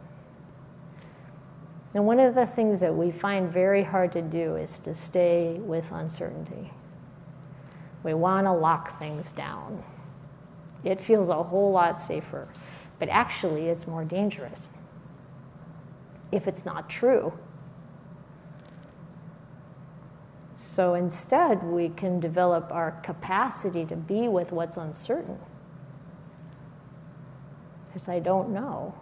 And 1.94 2.06
one 2.06 2.20
of 2.20 2.36
the 2.36 2.46
things 2.46 2.82
that 2.82 2.94
we 2.94 3.12
find 3.12 3.52
very 3.52 3.84
hard 3.84 4.12
to 4.14 4.22
do 4.22 4.56
is 4.56 4.80
to 4.80 4.94
stay 4.94 5.54
with 5.60 5.92
uncertainty. 5.92 6.72
We 8.04 8.14
want 8.14 8.46
to 8.48 8.54
lock 8.54 9.00
things 9.00 9.32
down. 9.32 9.84
It 10.84 11.00
feels 11.00 11.30
a 11.30 11.42
whole 11.42 11.72
lot 11.72 11.98
safer, 11.98 12.48
but 13.00 13.10
actually, 13.10 13.68
it's 13.68 13.88
more 13.88 14.04
dangerous 14.04 14.70
if 16.32 16.48
it's 16.48 16.66
not 16.66 16.90
true. 16.90 17.34
So 20.56 20.94
instead, 20.94 21.64
we 21.64 21.90
can 21.90 22.22
develop 22.22 22.72
our 22.72 22.92
capacity 23.04 23.86
to 23.86 23.96
be 23.98 24.30
with 24.30 24.54
what's 24.54 24.78
uncertain. 24.78 25.38
Because 27.88 28.08
I 28.08 28.20
don't 28.20 28.50
know. 28.50 28.96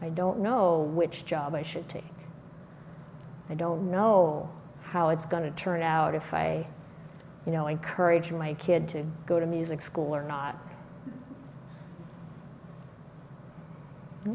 I 0.00 0.08
don't 0.08 0.40
know 0.40 0.80
which 0.92 1.24
job 1.24 1.54
I 1.54 1.62
should 1.62 1.88
take. 1.88 2.04
I 3.48 3.54
don't 3.54 3.92
know 3.92 4.50
how 4.82 5.10
it's 5.10 5.24
going 5.24 5.44
to 5.44 5.50
turn 5.52 5.82
out 5.82 6.16
if 6.16 6.34
I, 6.34 6.66
you 7.46 7.52
know, 7.52 7.68
encourage 7.68 8.32
my 8.32 8.54
kid 8.54 8.88
to 8.88 9.04
go 9.26 9.38
to 9.38 9.46
music 9.46 9.82
school 9.82 10.12
or 10.12 10.24
not. 10.24 10.56
Hmm? 14.24 14.34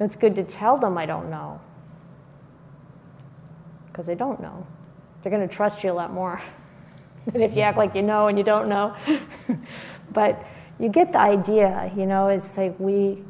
It's 0.00 0.16
good 0.16 0.34
to 0.34 0.42
tell 0.42 0.78
them 0.78 0.98
I 0.98 1.06
don't 1.06 1.30
know. 1.30 1.60
Because 3.94 4.06
they 4.06 4.16
don't 4.16 4.40
know. 4.40 4.66
They're 5.22 5.30
going 5.30 5.48
to 5.48 5.54
trust 5.54 5.84
you 5.84 5.92
a 5.92 5.94
lot 5.94 6.12
more 6.12 6.42
than 7.26 7.42
if 7.42 7.54
you 7.54 7.60
act 7.60 7.78
like 7.78 7.94
you 7.94 8.02
know 8.02 8.26
and 8.26 8.36
you 8.36 8.42
don't 8.42 8.68
know. 8.68 8.96
but 10.12 10.44
you 10.80 10.88
get 10.88 11.12
the 11.12 11.20
idea, 11.20 11.92
you 11.96 12.04
know, 12.04 12.26
it's 12.26 12.58
like 12.58 12.74
we 12.80 13.22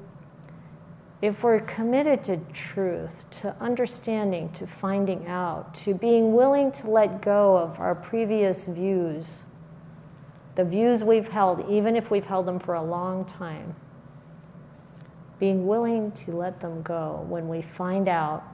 if 1.20 1.42
we're 1.42 1.60
committed 1.60 2.22
to 2.24 2.36
truth, 2.52 3.24
to 3.30 3.54
understanding, 3.58 4.50
to 4.52 4.66
finding 4.66 5.26
out, 5.26 5.74
to 5.74 5.94
being 5.94 6.34
willing 6.34 6.70
to 6.70 6.90
let 6.90 7.22
go 7.22 7.56
of 7.56 7.80
our 7.80 7.94
previous 7.94 8.66
views, 8.66 9.42
the 10.54 10.64
views 10.64 11.02
we've 11.04 11.28
held, 11.28 11.68
even 11.70 11.96
if 11.96 12.10
we've 12.10 12.26
held 12.26 12.46
them 12.46 12.58
for 12.58 12.74
a 12.74 12.82
long 12.82 13.24
time, 13.24 13.74
being 15.38 15.66
willing 15.66 16.12
to 16.12 16.32
let 16.32 16.60
them 16.60 16.82
go 16.82 17.24
when 17.28 17.48
we 17.48 17.62
find 17.62 18.08
out 18.08 18.44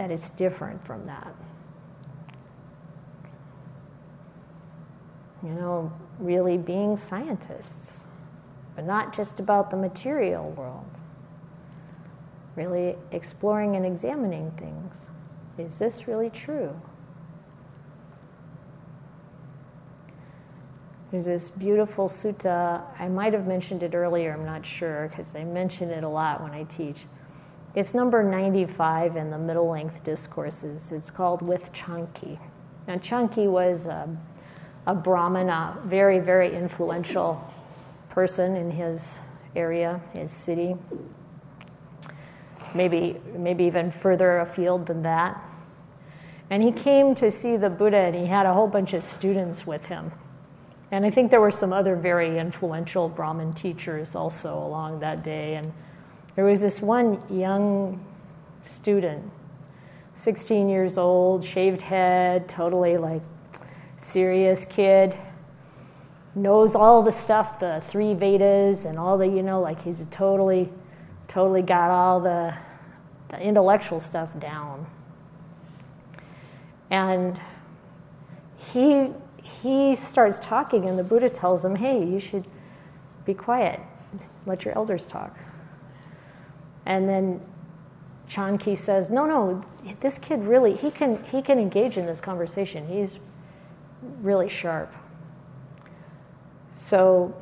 that 0.00 0.10
it's 0.10 0.30
different 0.30 0.84
from 0.84 1.04
that. 1.06 1.34
You 5.42 5.50
know, 5.50 5.92
really 6.18 6.56
being 6.58 6.96
scientists 6.96 8.06
but 8.80 8.86
not 8.86 9.12
just 9.12 9.40
about 9.40 9.70
the 9.70 9.76
material 9.76 10.52
world. 10.52 10.86
Really 12.56 12.96
exploring 13.12 13.76
and 13.76 13.84
examining 13.84 14.52
things. 14.52 15.10
Is 15.58 15.78
this 15.78 16.08
really 16.08 16.30
true? 16.30 16.80
There's 21.10 21.26
this 21.26 21.50
beautiful 21.50 22.08
sutta. 22.08 22.82
I 22.98 23.08
might 23.08 23.34
have 23.34 23.46
mentioned 23.46 23.82
it 23.82 23.94
earlier, 23.94 24.32
I'm 24.32 24.46
not 24.46 24.64
sure, 24.64 25.08
because 25.08 25.36
I 25.36 25.44
mention 25.44 25.90
it 25.90 26.02
a 26.02 26.08
lot 26.08 26.42
when 26.42 26.52
I 26.52 26.62
teach. 26.64 27.04
It's 27.72 27.94
number 27.94 28.24
95 28.24 29.16
in 29.16 29.30
the 29.30 29.38
middle 29.38 29.68
length 29.68 30.02
discourses. 30.02 30.90
It's 30.90 31.08
called 31.08 31.40
With 31.40 31.72
Chanki. 31.72 32.36
Now, 32.88 32.96
Chanki 32.96 33.46
was 33.48 33.86
um, 33.86 34.18
a, 34.86 34.90
a 34.90 34.94
Brahmana, 34.94 35.78
very, 35.84 36.18
very 36.18 36.52
influential 36.52 37.40
person 38.08 38.56
in 38.56 38.72
his 38.72 39.20
area, 39.54 40.00
his 40.12 40.32
city. 40.32 40.74
Maybe, 42.74 43.20
maybe 43.36 43.64
even 43.64 43.92
further 43.92 44.38
afield 44.38 44.86
than 44.86 45.02
that. 45.02 45.40
And 46.50 46.64
he 46.64 46.72
came 46.72 47.14
to 47.14 47.30
see 47.30 47.56
the 47.56 47.70
Buddha, 47.70 47.98
and 47.98 48.16
he 48.16 48.26
had 48.26 48.46
a 48.46 48.52
whole 48.52 48.66
bunch 48.66 48.94
of 48.94 49.04
students 49.04 49.64
with 49.64 49.86
him. 49.86 50.10
And 50.90 51.06
I 51.06 51.10
think 51.10 51.30
there 51.30 51.40
were 51.40 51.52
some 51.52 51.72
other 51.72 51.94
very 51.94 52.36
influential 52.36 53.08
Brahmin 53.08 53.52
teachers 53.52 54.16
also 54.16 54.58
along 54.58 54.98
that 55.00 55.22
day. 55.22 55.54
And 55.54 55.72
there 56.36 56.44
was 56.44 56.62
this 56.62 56.80
one 56.80 57.22
young 57.28 58.04
student, 58.62 59.30
16 60.14 60.68
years 60.68 60.98
old, 60.98 61.44
shaved 61.44 61.82
head, 61.82 62.48
totally 62.48 62.96
like 62.96 63.22
serious 63.96 64.64
kid. 64.64 65.16
Knows 66.34 66.76
all 66.76 67.02
the 67.02 67.12
stuff, 67.12 67.58
the 67.58 67.80
three 67.82 68.14
Vedas 68.14 68.84
and 68.84 68.98
all 68.98 69.18
the, 69.18 69.26
you 69.26 69.42
know, 69.42 69.60
like 69.60 69.82
he's 69.82 70.04
totally, 70.10 70.72
totally 71.26 71.62
got 71.62 71.90
all 71.90 72.20
the, 72.20 72.54
the 73.28 73.40
intellectual 73.40 73.98
stuff 73.98 74.38
down. 74.38 74.86
And 76.90 77.40
he, 78.56 79.10
he 79.42 79.94
starts 79.94 80.38
talking, 80.38 80.88
and 80.88 80.98
the 80.98 81.04
Buddha 81.04 81.28
tells 81.28 81.64
him, 81.64 81.76
hey, 81.76 82.04
you 82.04 82.20
should 82.20 82.46
be 83.24 83.34
quiet, 83.34 83.80
let 84.46 84.64
your 84.64 84.74
elders 84.74 85.06
talk. 85.06 85.36
And 86.86 87.08
then 87.08 87.40
Chanki 88.28 88.76
says, 88.76 89.10
no, 89.10 89.26
no, 89.26 89.62
this 90.00 90.18
kid 90.18 90.40
really, 90.40 90.74
he 90.76 90.90
can, 90.90 91.22
he 91.24 91.42
can 91.42 91.58
engage 91.58 91.96
in 91.96 92.06
this 92.06 92.20
conversation. 92.20 92.86
He's 92.86 93.18
really 94.22 94.48
sharp. 94.48 94.94
So 96.72 97.34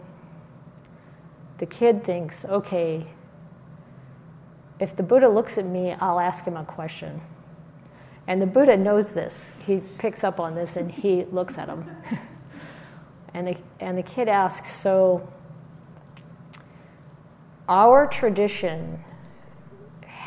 the 1.59 1.67
kid 1.67 2.05
thinks, 2.05 2.45
okay, 2.47 3.07
if 4.81 4.97
the 4.97 5.03
Buddha 5.03 5.29
looks 5.29 5.59
at 5.59 5.67
me, 5.67 5.93
I'll 5.93 6.21
ask 6.21 6.45
him 6.45 6.57
a 6.57 6.65
question. 6.65 7.21
And 8.27 8.41
the 8.41 8.47
Buddha 8.47 8.77
knows 8.77 9.15
this. 9.15 9.55
He 9.61 9.81
picks 9.99 10.23
up 10.23 10.39
on 10.39 10.55
this 10.55 10.77
and 10.77 10.91
he 10.91 11.25
looks 11.33 11.59
at 11.59 11.69
him. 11.69 11.85
and, 13.35 13.49
the, 13.49 13.57
and 13.81 13.99
the 13.99 14.03
kid 14.03 14.29
asks, 14.29 14.71
so 14.71 15.29
our 17.69 18.07
tradition 18.07 19.05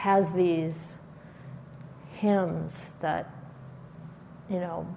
has 0.01 0.33
these 0.33 0.97
hymns 2.13 2.99
that, 3.01 3.31
you 4.49 4.59
know, 4.59 4.95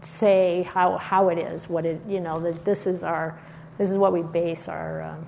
say 0.00 0.62
how, 0.62 0.96
how 0.96 1.28
it 1.28 1.36
is, 1.36 1.68
what 1.68 1.84
it, 1.84 2.00
you 2.08 2.20
know, 2.20 2.40
that 2.40 2.64
this 2.64 2.86
is 2.86 3.04
our, 3.04 3.38
this 3.76 3.90
is 3.90 3.98
what 3.98 4.14
we 4.14 4.22
base 4.22 4.66
our, 4.66 5.02
um, 5.02 5.26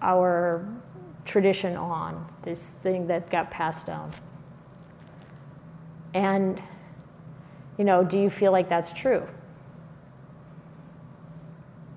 our 0.00 0.64
tradition 1.24 1.74
on, 1.74 2.24
this 2.42 2.74
thing 2.74 3.08
that 3.08 3.28
got 3.28 3.50
passed 3.50 3.88
down. 3.88 4.12
And, 6.14 6.62
you 7.76 7.82
know, 7.84 8.04
do 8.04 8.20
you 8.20 8.30
feel 8.30 8.52
like 8.52 8.68
that's 8.68 8.92
true? 8.92 9.26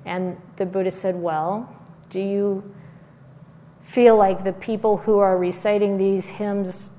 And 0.05 0.41
the 0.55 0.65
Buddha 0.65 0.89
said, 0.89 1.13
well, 1.13 1.71
do 2.09 2.19
you 2.19 2.63
feel 3.89 4.15
like 4.15 4.43
the 4.43 4.53
people 4.53 4.97
who 4.97 5.17
are 5.17 5.35
reciting 5.35 5.97
these 5.97 6.29
hymns, 6.29 6.91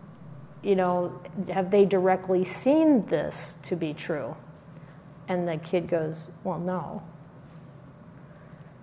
you 0.61 0.75
know, 0.75 1.21
have 1.49 1.71
they 1.71 1.85
directly 1.85 2.43
seen 2.43 3.07
this 3.07 3.59
to 3.63 3.77
be 3.77 3.95
true? 3.95 4.35
And 5.29 5.47
the 5.47 5.57
kid 5.57 5.87
goes, 5.87 6.33
Well, 6.43 6.59
no. 6.59 7.05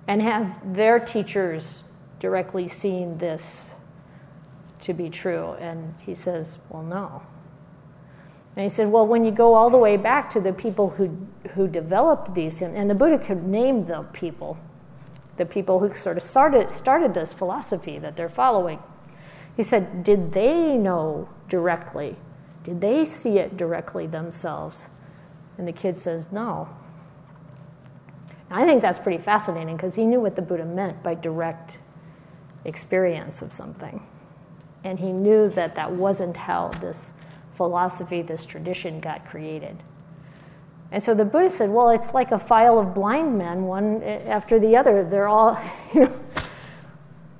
And 0.07 0.21
have 0.21 0.73
their 0.73 0.99
teachers 0.99 1.83
directly 2.19 2.69
seen 2.69 3.17
this 3.17 3.73
to 4.81 4.93
be 4.93 5.09
true? 5.09 5.51
And 5.59 5.93
he 6.05 6.13
says, 6.13 6.59
Well, 6.69 6.83
no. 6.83 7.21
And 8.55 8.63
he 8.63 8.69
said, 8.69 8.89
Well, 8.89 9.05
when 9.05 9.25
you 9.25 9.31
go 9.31 9.53
all 9.53 9.69
the 9.69 9.77
way 9.77 9.97
back 9.97 10.29
to 10.29 10.39
the 10.39 10.53
people 10.53 10.91
who, 10.91 11.27
who 11.55 11.67
developed 11.67 12.33
these 12.33 12.59
hymns, 12.59 12.75
and 12.77 12.89
the 12.89 12.95
Buddha 12.95 13.19
could 13.19 13.43
name 13.43 13.85
the 13.85 14.03
people, 14.13 14.57
the 15.37 15.45
people 15.45 15.79
who 15.79 15.93
sort 15.93 16.17
of 16.17 16.23
started, 16.23 16.71
started 16.71 17.13
this 17.13 17.33
philosophy 17.33 17.99
that 17.99 18.15
they're 18.15 18.29
following. 18.29 18.79
He 19.55 19.63
said, 19.63 20.03
Did 20.03 20.33
they 20.33 20.77
know 20.77 21.29
directly? 21.49 22.15
Did 22.63 22.81
they 22.81 23.05
see 23.05 23.39
it 23.39 23.57
directly 23.57 24.07
themselves? 24.07 24.87
And 25.57 25.67
the 25.67 25.71
kid 25.71 25.97
says, 25.97 26.31
No. 26.31 26.69
I 28.49 28.65
think 28.65 28.81
that's 28.81 28.99
pretty 28.99 29.21
fascinating 29.21 29.75
because 29.75 29.95
he 29.95 30.05
knew 30.05 30.21
what 30.21 30.35
the 30.35 30.41
Buddha 30.41 30.65
meant 30.65 31.03
by 31.03 31.15
direct 31.15 31.79
experience 32.63 33.41
of 33.41 33.51
something. 33.51 34.01
And 34.83 34.99
he 34.99 35.11
knew 35.11 35.49
that 35.49 35.75
that 35.75 35.91
wasn't 35.91 36.37
how 36.37 36.69
this 36.69 37.19
philosophy, 37.51 38.21
this 38.21 38.45
tradition 38.45 38.99
got 38.99 39.25
created. 39.25 39.77
And 40.91 41.03
so 41.03 41.13
the 41.13 41.25
Buddha 41.25 41.49
said, 41.49 41.69
well, 41.69 41.89
it's 41.89 42.13
like 42.13 42.31
a 42.31 42.39
file 42.39 42.79
of 42.79 42.93
blind 42.93 43.37
men, 43.37 43.63
one 43.63 44.01
after 44.03 44.59
the 44.59 44.77
other. 44.77 45.03
They're 45.03 45.27
all, 45.27 45.59
you 45.93 46.01
know. 46.01 46.19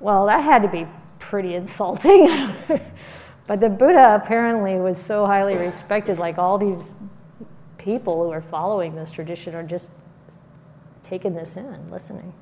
Well, 0.00 0.26
that 0.26 0.44
had 0.44 0.62
to 0.62 0.68
be 0.68 0.86
pretty 1.18 1.54
insulting. 1.54 2.26
but 3.46 3.60
the 3.60 3.68
Buddha 3.68 4.14
apparently 4.14 4.76
was 4.76 5.00
so 5.00 5.26
highly 5.26 5.56
respected, 5.56 6.18
like 6.18 6.38
all 6.38 6.58
these 6.58 6.94
people 7.78 8.24
who 8.24 8.30
are 8.30 8.40
following 8.40 8.94
this 8.94 9.10
tradition 9.10 9.54
are 9.54 9.62
just 9.62 9.90
taking 11.02 11.34
this 11.34 11.56
in, 11.56 11.90
listening. 11.90 12.32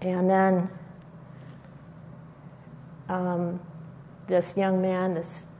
And 0.00 0.28
then 0.28 0.68
um, 3.08 3.60
this 4.26 4.56
young 4.56 4.80
man, 4.82 5.14
this 5.14 5.52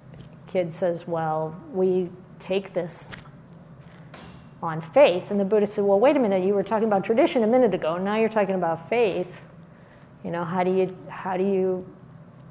kid 0.46 0.72
says, 0.72 1.06
Well, 1.06 1.54
we 1.72 2.10
take 2.38 2.72
this 2.72 3.10
on 4.62 4.80
faith. 4.80 5.30
And 5.30 5.38
the 5.38 5.44
Buddha 5.44 5.66
said, 5.66 5.84
Well, 5.84 6.00
wait 6.00 6.16
a 6.16 6.20
minute, 6.20 6.44
you 6.44 6.54
were 6.54 6.62
talking 6.62 6.88
about 6.88 7.04
tradition 7.04 7.42
a 7.42 7.46
minute 7.46 7.74
ago, 7.74 7.98
now 7.98 8.16
you're 8.16 8.28
talking 8.28 8.54
about 8.54 8.88
faith. 8.88 9.52
You 10.24 10.30
know, 10.30 10.44
how 10.44 10.64
do 10.64 10.74
you, 10.74 10.96
how 11.08 11.36
do 11.36 11.44
you 11.44 11.86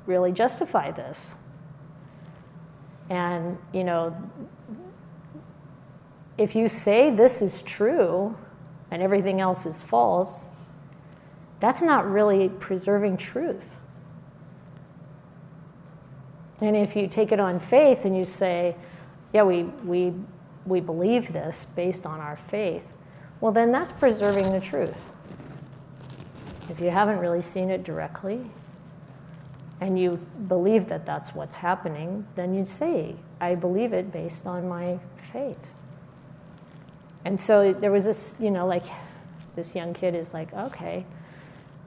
really 0.05 0.31
justify 0.31 0.91
this? 0.91 1.35
And, 3.09 3.57
you 3.73 3.83
know, 3.83 4.15
if 6.37 6.55
you 6.55 6.67
say 6.67 7.09
this 7.09 7.41
is 7.41 7.61
true 7.63 8.35
and 8.91 9.01
everything 9.01 9.41
else 9.41 9.65
is 9.65 9.83
false, 9.83 10.47
that's 11.59 11.81
not 11.81 12.09
really 12.09 12.49
preserving 12.49 13.17
truth. 13.17 13.77
And 16.61 16.75
if 16.75 16.95
you 16.95 17.07
take 17.07 17.31
it 17.31 17.39
on 17.39 17.59
faith 17.59 18.05
and 18.05 18.15
you 18.15 18.25
say, 18.25 18.75
yeah, 19.35 19.43
we, 19.43 19.63
we, 19.63 20.13
we 20.65 20.79
believe 20.79 21.33
this 21.33 21.65
based 21.65 22.05
on 22.05 22.21
our 22.21 22.37
faith, 22.37 22.95
well, 23.41 23.51
then 23.51 23.69
that's 23.69 23.91
preserving 23.91 24.49
the 24.49 24.61
truth. 24.61 24.97
If 26.69 26.79
you 26.79 26.89
haven't 26.89 27.19
really 27.19 27.41
seen 27.41 27.69
it 27.69 27.83
directly 27.83 28.49
and 29.81 29.99
you 29.99 30.25
believe 30.47 30.87
that 30.87 31.05
that's 31.05 31.35
what's 31.35 31.57
happening, 31.57 32.25
then 32.35 32.55
you'd 32.55 32.69
say, 32.69 33.17
I 33.41 33.55
believe 33.55 33.91
it 33.91 34.09
based 34.09 34.47
on 34.47 34.69
my 34.69 34.99
faith. 35.17 35.75
And 37.25 37.37
so 37.37 37.73
there 37.73 37.91
was 37.91 38.05
this, 38.05 38.37
you 38.39 38.51
know, 38.51 38.65
like 38.65 38.85
this 39.57 39.75
young 39.75 39.93
kid 39.93 40.15
is 40.15 40.33
like, 40.33 40.53
okay, 40.53 41.05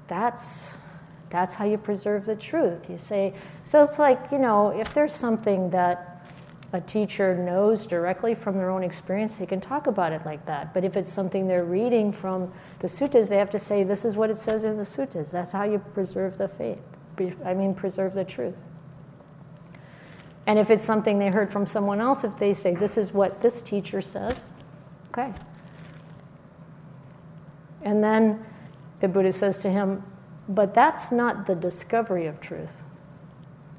that's 0.06 0.76
that's 1.30 1.54
how 1.54 1.64
you 1.64 1.78
preserve 1.78 2.26
the 2.26 2.37
truth. 2.37 2.90
You 2.90 2.98
say, 2.98 3.32
so 3.64 3.82
it's 3.82 3.98
like, 3.98 4.32
you 4.32 4.38
know, 4.38 4.68
if 4.68 4.92
there's 4.92 5.14
something 5.14 5.70
that 5.70 6.18
a 6.72 6.81
teacher 6.81 7.35
knows 7.35 7.87
directly 7.87 8.35
from 8.35 8.59
their 8.59 8.70
own 8.70 8.83
experience, 8.83 9.38
they 9.38 9.46
can 9.46 9.61
talk 9.61 9.87
about 9.87 10.12
it 10.12 10.26
like 10.26 10.44
that. 10.46 10.74
But 10.74 10.85
if 10.85 10.96
it's 10.96 11.11
something 11.11 11.48
they're 11.48 11.64
reading 11.64 12.12
from 12.12 12.52
the 12.81 12.88
suttas, 12.88 13.31
they 13.31 13.38
have 13.38 13.50
to 13.50 13.59
say, 13.59 13.85
this 13.85 14.04
is 14.04 14.16
what 14.16 14.28
it 14.28 14.37
says 14.37 14.66
in 14.66 14.76
the 14.76 14.83
suttas. 14.83 15.33
That's 15.33 15.52
how 15.52 15.64
you 15.64 15.78
preserve 15.78 16.37
the 16.37 16.48
faith. 16.48 16.83
I 17.44 17.54
mean, 17.54 17.74
preserve 17.74 18.14
the 18.14 18.24
truth. 18.24 18.62
And 20.46 20.59
if 20.59 20.70
it's 20.70 20.85
something 20.85 21.18
they 21.18 21.31
heard 21.31 21.50
from 21.50 21.66
someone 21.66 22.00
else, 22.00 22.22
if 22.22 22.38
they 22.38 22.52
say, 22.52 22.74
this 22.74 22.96
is 22.98 23.12
what 23.12 23.40
this 23.40 23.62
teacher 23.62 24.02
says, 24.02 24.50
okay. 25.09 25.33
And 27.82 28.05
then 28.05 28.45
the 29.01 29.09
Buddha 29.09 29.32
says 29.32 29.59
to 29.61 29.70
him, 29.70 30.03
But 30.49 30.74
that's 30.74 31.12
not 31.12 31.47
the 31.47 31.55
discovery 31.55 32.26
of 32.26 32.40
truth, 32.40 32.82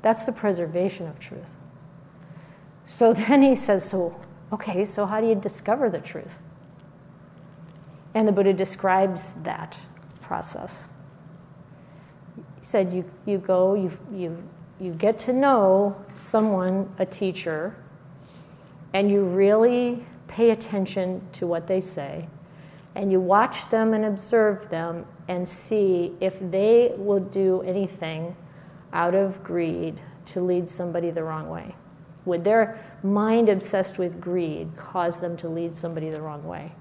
that's 0.01 0.25
the 0.25 0.31
preservation 0.31 1.07
of 1.07 1.19
truth. 1.19 1.55
So 2.89 3.13
then 3.13 3.43
he 3.43 3.53
says, 3.53 3.87
So, 3.87 4.19
okay, 4.51 4.83
so 4.83 5.05
how 5.05 5.21
do 5.21 5.27
you 5.27 5.35
discover 5.35 5.91
the 5.91 5.99
truth? 5.99 6.39
And 8.15 8.27
the 8.27 8.31
Buddha 8.31 8.51
describes 8.51 9.35
that 9.43 9.77
process. 10.21 10.85
He 12.35 12.65
said, 12.65 12.91
You, 12.91 13.05
you 13.27 13.37
go, 13.37 13.75
you, 13.75 13.95
you, 14.11 14.43
you 14.79 14.93
get 14.93 15.19
to 15.19 15.33
know 15.33 16.03
someone, 16.15 16.91
a 16.97 17.05
teacher, 17.05 17.75
and 18.91 19.11
you 19.11 19.23
really 19.23 20.03
pay 20.27 20.49
attention 20.49 21.21
to 21.33 21.45
what 21.45 21.67
they 21.67 21.79
say 21.79 22.27
and 22.95 23.11
you 23.11 23.19
watch 23.19 23.69
them 23.69 23.93
and 23.93 24.03
observe 24.03 24.67
them 24.69 25.05
and 25.27 25.47
see 25.47 26.11
if 26.19 26.39
they 26.39 26.91
will 26.97 27.19
do 27.19 27.61
anything 27.61 28.35
out 28.93 29.13
of 29.13 29.43
greed 29.43 30.01
to 30.25 30.41
lead 30.41 30.67
somebody 30.67 31.11
the 31.11 31.23
wrong 31.23 31.49
way. 31.49 31.75
Would 32.29 32.43
their 32.43 32.79
mind 33.01 33.49
obsessed 33.49 33.97
with 33.97 34.21
greed 34.21 34.77
cause 34.77 35.19
them 35.19 35.35
to 35.37 35.49
lead 35.49 35.75
somebody 35.75 36.11
the 36.11 36.21
wrong 36.21 36.43
way? 36.43 36.71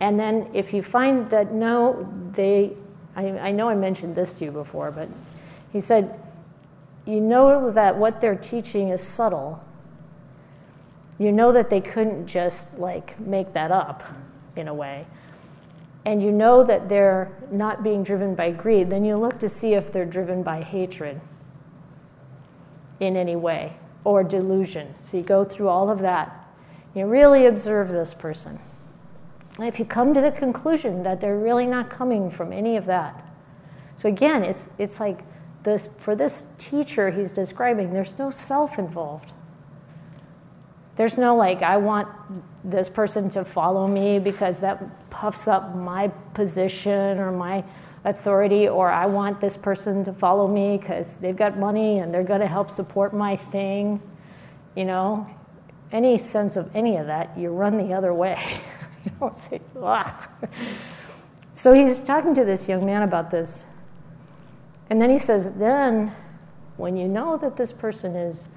And 0.00 0.18
then 0.18 0.50
if 0.54 0.74
you 0.74 0.82
find 0.82 1.30
that 1.30 1.52
no, 1.52 2.12
they, 2.32 2.72
I, 3.14 3.28
I 3.38 3.50
know 3.52 3.68
I 3.68 3.76
mentioned 3.76 4.16
this 4.16 4.34
to 4.34 4.46
you 4.46 4.50
before, 4.50 4.90
but 4.90 5.08
He 5.72 5.78
said, 5.78 6.18
You 7.06 7.20
know 7.20 7.70
that 7.70 7.96
what 7.96 8.20
they're 8.20 8.34
teaching 8.34 8.88
is 8.88 9.00
subtle. 9.00 9.64
You 11.16 11.30
know 11.30 11.52
that 11.52 11.70
they 11.70 11.80
couldn't 11.80 12.26
just 12.26 12.78
like 12.78 13.18
make 13.20 13.52
that 13.52 13.70
up 13.70 14.02
in 14.56 14.66
a 14.66 14.74
way. 14.74 15.06
And 16.04 16.22
you 16.22 16.32
know 16.32 16.64
that 16.64 16.88
they're 16.88 17.30
not 17.52 17.84
being 17.84 18.02
driven 18.02 18.34
by 18.34 18.50
greed, 18.50 18.90
then 18.90 19.04
you 19.04 19.16
look 19.16 19.38
to 19.38 19.48
see 19.48 19.74
if 19.74 19.92
they're 19.92 20.04
driven 20.04 20.42
by 20.42 20.60
hatred 20.60 21.20
in 23.04 23.16
any 23.16 23.36
way 23.36 23.76
or 24.04 24.22
delusion. 24.22 24.94
So 25.00 25.16
you 25.16 25.22
go 25.22 25.44
through 25.44 25.68
all 25.68 25.90
of 25.90 26.00
that. 26.00 26.46
You 26.94 27.06
really 27.06 27.46
observe 27.46 27.88
this 27.88 28.14
person. 28.14 28.58
If 29.58 29.78
you 29.78 29.84
come 29.84 30.14
to 30.14 30.20
the 30.20 30.32
conclusion 30.32 31.02
that 31.04 31.20
they're 31.20 31.38
really 31.38 31.66
not 31.66 31.90
coming 31.90 32.30
from 32.30 32.52
any 32.52 32.76
of 32.76 32.86
that. 32.86 33.24
So 33.96 34.08
again, 34.08 34.42
it's, 34.42 34.70
it's 34.78 35.00
like 35.00 35.20
this, 35.62 35.96
for 35.98 36.14
this 36.14 36.54
teacher 36.58 37.10
he's 37.10 37.32
describing, 37.32 37.92
there's 37.92 38.18
no 38.18 38.30
self 38.30 38.78
involved. 38.78 39.32
There's 40.96 41.18
no 41.18 41.36
like, 41.36 41.62
I 41.62 41.76
want 41.76 42.08
this 42.64 42.88
person 42.88 43.28
to 43.30 43.44
follow 43.44 43.86
me 43.86 44.18
because 44.18 44.60
that 44.60 45.10
puffs 45.10 45.48
up 45.48 45.74
my 45.74 46.08
position 46.34 47.18
or 47.18 47.32
my 47.32 47.64
authority, 48.04 48.68
or 48.68 48.90
I 48.90 49.06
want 49.06 49.40
this 49.40 49.56
person 49.56 50.04
to 50.04 50.12
follow 50.12 50.46
me 50.46 50.76
because 50.78 51.18
they've 51.18 51.36
got 51.36 51.58
money 51.58 51.98
and 51.98 52.12
they're 52.12 52.22
going 52.22 52.40
to 52.40 52.46
help 52.46 52.70
support 52.70 53.14
my 53.14 53.36
thing. 53.36 54.00
You 54.76 54.84
know, 54.84 55.26
any 55.92 56.16
sense 56.18 56.56
of 56.56 56.74
any 56.74 56.96
of 56.96 57.06
that, 57.06 57.36
you 57.38 57.50
run 57.50 57.78
the 57.78 57.94
other 57.94 58.12
way. 58.12 58.38
you 59.04 59.12
don't 59.20 59.36
say, 59.36 59.60
Ugh. 59.80 60.28
So 61.52 61.72
he's 61.72 62.00
talking 62.00 62.34
to 62.34 62.44
this 62.44 62.68
young 62.68 62.84
man 62.84 63.02
about 63.02 63.30
this. 63.30 63.66
And 64.90 65.00
then 65.00 65.08
he 65.08 65.18
says, 65.18 65.54
then 65.54 66.12
when 66.76 66.96
you 66.96 67.06
know 67.06 67.36
that 67.36 67.56
this 67.56 67.72
person 67.72 68.16
is 68.16 68.48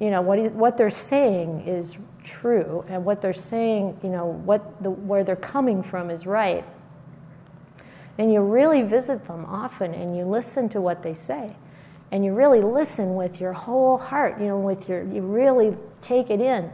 you 0.00 0.10
know 0.10 0.22
what, 0.22 0.52
what 0.52 0.76
they're 0.76 0.90
saying 0.90 1.66
is 1.66 1.96
true 2.22 2.84
and 2.88 3.04
what 3.04 3.20
they're 3.20 3.32
saying 3.32 3.98
you 4.02 4.08
know 4.08 4.26
what 4.26 4.82
the, 4.82 4.90
where 4.90 5.24
they're 5.24 5.36
coming 5.36 5.82
from 5.82 6.10
is 6.10 6.26
right 6.26 6.64
and 8.18 8.32
you 8.32 8.40
really 8.40 8.82
visit 8.82 9.24
them 9.24 9.44
often 9.44 9.92
and 9.94 10.16
you 10.16 10.24
listen 10.24 10.68
to 10.70 10.80
what 10.80 11.02
they 11.02 11.14
say. 11.14 11.56
And 12.12 12.24
you 12.24 12.32
really 12.32 12.60
listen 12.60 13.16
with 13.16 13.40
your 13.40 13.52
whole 13.52 13.98
heart 13.98 14.40
you 14.40 14.46
know 14.46 14.58
with 14.58 14.88
your 14.88 15.02
you 15.02 15.22
really 15.22 15.76
take 16.00 16.30
it 16.30 16.40
in. 16.40 16.70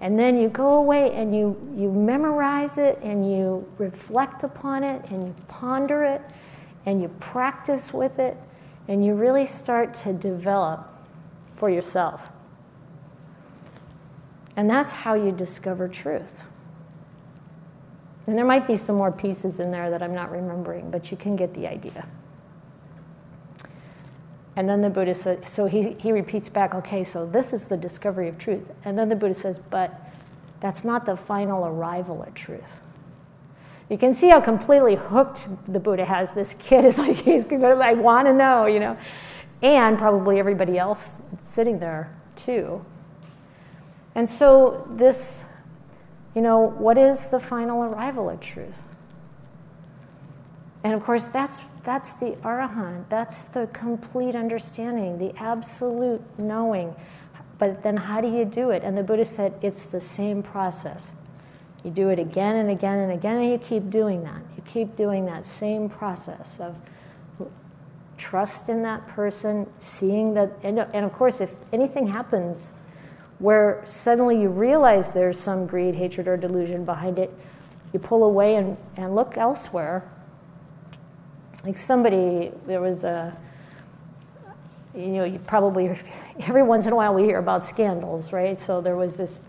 And 0.00 0.18
then 0.18 0.38
you 0.38 0.48
go 0.48 0.74
away 0.74 1.12
and 1.12 1.34
you 1.34 1.56
you 1.76 1.90
memorize 1.90 2.78
it 2.78 2.98
and 3.02 3.30
you 3.30 3.66
reflect 3.78 4.44
upon 4.44 4.84
it 4.84 5.10
and 5.10 5.26
you 5.26 5.34
ponder 5.48 6.04
it 6.04 6.22
and 6.84 7.02
you 7.02 7.08
practice 7.18 7.92
with 7.92 8.18
it 8.18 8.36
and 8.86 9.04
you 9.04 9.14
really 9.14 9.46
start 9.46 9.94
to 9.94 10.12
develop 10.12 10.88
for 11.54 11.68
yourself. 11.68 12.30
And 14.54 14.70
that's 14.70 14.92
how 14.92 15.14
you 15.14 15.32
discover 15.32 15.88
truth. 15.88 16.44
And 18.26 18.36
there 18.36 18.44
might 18.44 18.66
be 18.66 18.76
some 18.76 18.96
more 18.96 19.12
pieces 19.12 19.60
in 19.60 19.70
there 19.70 19.90
that 19.90 20.02
I'm 20.02 20.14
not 20.14 20.30
remembering, 20.30 20.90
but 20.90 21.10
you 21.10 21.16
can 21.16 21.36
get 21.36 21.54
the 21.54 21.66
idea. 21.66 22.06
And 24.56 24.68
then 24.68 24.80
the 24.80 24.90
Buddha 24.90 25.14
says, 25.14 25.48
so 25.48 25.66
he, 25.66 25.92
he 25.92 26.12
repeats 26.12 26.48
back, 26.48 26.74
okay, 26.74 27.04
so 27.04 27.26
this 27.26 27.52
is 27.52 27.68
the 27.68 27.76
discovery 27.76 28.28
of 28.28 28.38
truth. 28.38 28.72
And 28.84 28.98
then 28.98 29.08
the 29.08 29.16
Buddha 29.16 29.34
says, 29.34 29.58
but 29.58 29.94
that's 30.60 30.84
not 30.84 31.04
the 31.04 31.16
final 31.16 31.66
arrival 31.66 32.24
at 32.26 32.34
truth. 32.34 32.80
You 33.90 33.98
can 33.98 34.14
see 34.14 34.30
how 34.30 34.40
completely 34.40 34.96
hooked 34.96 35.48
the 35.72 35.78
Buddha 35.78 36.04
has. 36.04 36.34
This 36.34 36.54
kid 36.54 36.84
is 36.84 36.98
like, 37.06 37.16
he's 37.16 37.44
going 37.44 37.60
to, 37.60 37.68
I 37.68 37.92
want 37.92 38.26
to 38.26 38.32
know, 38.32 38.66
you 38.66 38.80
know. 38.80 38.96
And 39.62 39.98
probably 39.98 40.38
everybody 40.38 40.78
else 40.78 41.22
sitting 41.40 41.78
there, 41.78 42.14
too. 42.34 42.84
And 44.14 44.28
so, 44.28 44.88
this, 44.90 45.44
you 46.36 46.42
know, 46.42 46.58
what 46.58 46.98
is 46.98 47.30
the 47.30 47.40
final 47.40 47.82
arrival 47.82 48.30
at 48.30 48.42
truth? 48.42 48.84
And 50.84 50.92
of 50.92 51.02
course, 51.02 51.28
that's, 51.28 51.60
that's 51.82 52.12
the 52.20 52.32
arahant, 52.42 53.08
that's 53.08 53.44
the 53.44 53.66
complete 53.72 54.34
understanding, 54.36 55.18
the 55.18 55.34
absolute 55.42 56.22
knowing. 56.38 56.94
But 57.58 57.82
then, 57.82 57.96
how 57.96 58.20
do 58.20 58.28
you 58.28 58.44
do 58.44 58.68
it? 58.68 58.84
And 58.84 58.98
the 58.98 59.02
Buddha 59.02 59.24
said 59.24 59.58
it's 59.62 59.86
the 59.86 60.00
same 60.00 60.42
process. 60.42 61.14
You 61.82 61.90
do 61.90 62.10
it 62.10 62.18
again 62.18 62.56
and 62.56 62.70
again 62.70 62.98
and 62.98 63.12
again, 63.12 63.38
and 63.38 63.50
you 63.50 63.58
keep 63.58 63.88
doing 63.88 64.22
that. 64.24 64.42
You 64.56 64.62
keep 64.66 64.94
doing 64.94 65.24
that 65.24 65.46
same 65.46 65.88
process 65.88 66.60
of 66.60 66.76
trust 68.18 68.68
in 68.68 68.82
that 68.82 69.06
person, 69.06 69.66
seeing 69.78 70.34
that, 70.34 70.52
and, 70.62 70.80
and 70.80 71.06
of 71.06 71.12
course, 71.14 71.40
if 71.40 71.54
anything 71.72 72.06
happens 72.06 72.72
where 73.38 73.82
suddenly 73.84 74.40
you 74.40 74.48
realize 74.48 75.12
there's 75.12 75.38
some 75.38 75.66
greed, 75.66 75.94
hatred, 75.94 76.26
or 76.26 76.36
delusion 76.36 76.84
behind 76.84 77.18
it, 77.18 77.32
you 77.92 77.98
pull 77.98 78.24
away 78.24 78.56
and, 78.56 78.76
and 78.96 79.14
look 79.14 79.36
elsewhere. 79.36 80.02
Like 81.64 81.78
somebody, 81.78 82.52
there 82.66 82.80
was 82.80 83.04
a, 83.04 83.36
you 84.94 85.08
know, 85.08 85.24
you 85.24 85.38
probably, 85.40 85.98
every 86.40 86.62
once 86.62 86.86
in 86.86 86.92
a 86.92 86.96
while 86.96 87.14
we 87.14 87.24
hear 87.24 87.38
about 87.38 87.64
scandals, 87.64 88.32
right? 88.32 88.58
So 88.58 88.80
there 88.80 88.96
was 88.96 89.18
this 89.18 89.40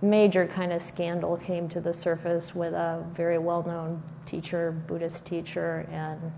major 0.00 0.46
kind 0.46 0.72
of 0.72 0.80
scandal 0.80 1.36
came 1.36 1.68
to 1.68 1.80
the 1.80 1.92
surface 1.92 2.54
with 2.54 2.72
a 2.72 3.04
very 3.12 3.38
well 3.38 3.64
known 3.64 4.02
teacher, 4.26 4.70
Buddhist 4.86 5.26
teacher, 5.26 5.88
and 5.90 6.32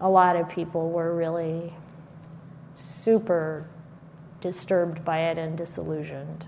a 0.00 0.08
lot 0.08 0.36
of 0.36 0.48
people 0.48 0.90
were 0.90 1.14
really 1.14 1.72
super 2.74 3.66
disturbed 4.46 5.04
by 5.04 5.22
it 5.22 5.38
and 5.38 5.58
disillusioned. 5.58 6.46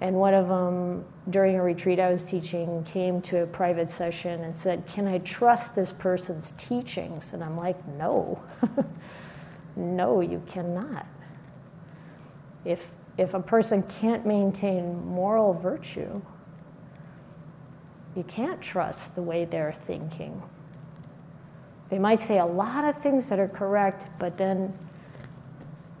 And 0.00 0.14
one 0.14 0.32
of 0.32 0.46
them, 0.46 1.04
during 1.28 1.56
a 1.56 1.62
retreat 1.62 1.98
I 1.98 2.12
was 2.12 2.24
teaching, 2.24 2.84
came 2.84 3.20
to 3.22 3.42
a 3.42 3.46
private 3.46 3.88
session 3.88 4.44
and 4.44 4.54
said, 4.54 4.86
Can 4.86 5.08
I 5.08 5.18
trust 5.18 5.74
this 5.74 5.90
person's 5.90 6.52
teachings? 6.52 7.32
And 7.32 7.42
I'm 7.42 7.56
like, 7.56 7.84
No. 7.88 8.40
no, 9.76 10.20
you 10.20 10.40
cannot. 10.46 11.04
If, 12.64 12.92
if 13.18 13.34
a 13.34 13.40
person 13.40 13.82
can't 13.82 14.24
maintain 14.24 15.04
moral 15.04 15.52
virtue, 15.52 16.22
you 18.14 18.22
can't 18.22 18.62
trust 18.62 19.16
the 19.16 19.22
way 19.22 19.46
they're 19.46 19.72
thinking. 19.72 20.40
They 21.88 21.98
might 21.98 22.20
say 22.20 22.38
a 22.38 22.46
lot 22.46 22.84
of 22.84 22.96
things 22.96 23.28
that 23.30 23.40
are 23.40 23.48
correct, 23.48 24.06
but 24.20 24.38
then 24.38 24.78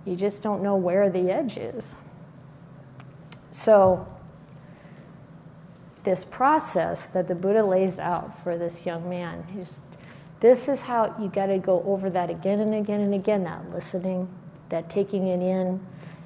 you 0.04 0.16
just 0.16 0.42
don't 0.42 0.62
know 0.62 0.76
where 0.76 1.08
the 1.08 1.30
edge 1.30 1.56
is. 1.56 1.96
So, 3.50 4.06
this 6.04 6.24
process 6.24 7.08
that 7.08 7.28
the 7.28 7.34
Buddha 7.34 7.64
lays 7.64 7.98
out 7.98 8.36
for 8.36 8.58
this 8.58 8.84
young 8.84 9.08
man, 9.08 9.46
is, 9.58 9.80
this 10.40 10.68
is 10.68 10.82
how 10.82 11.14
you 11.18 11.28
got 11.28 11.46
to 11.46 11.58
go 11.58 11.82
over 11.86 12.10
that 12.10 12.28
again 12.28 12.60
and 12.60 12.74
again 12.74 13.00
and 13.00 13.14
again 13.14 13.44
that 13.44 13.70
listening, 13.70 14.28
that 14.68 14.90
taking 14.90 15.28
it 15.28 15.40
in, 15.40 15.80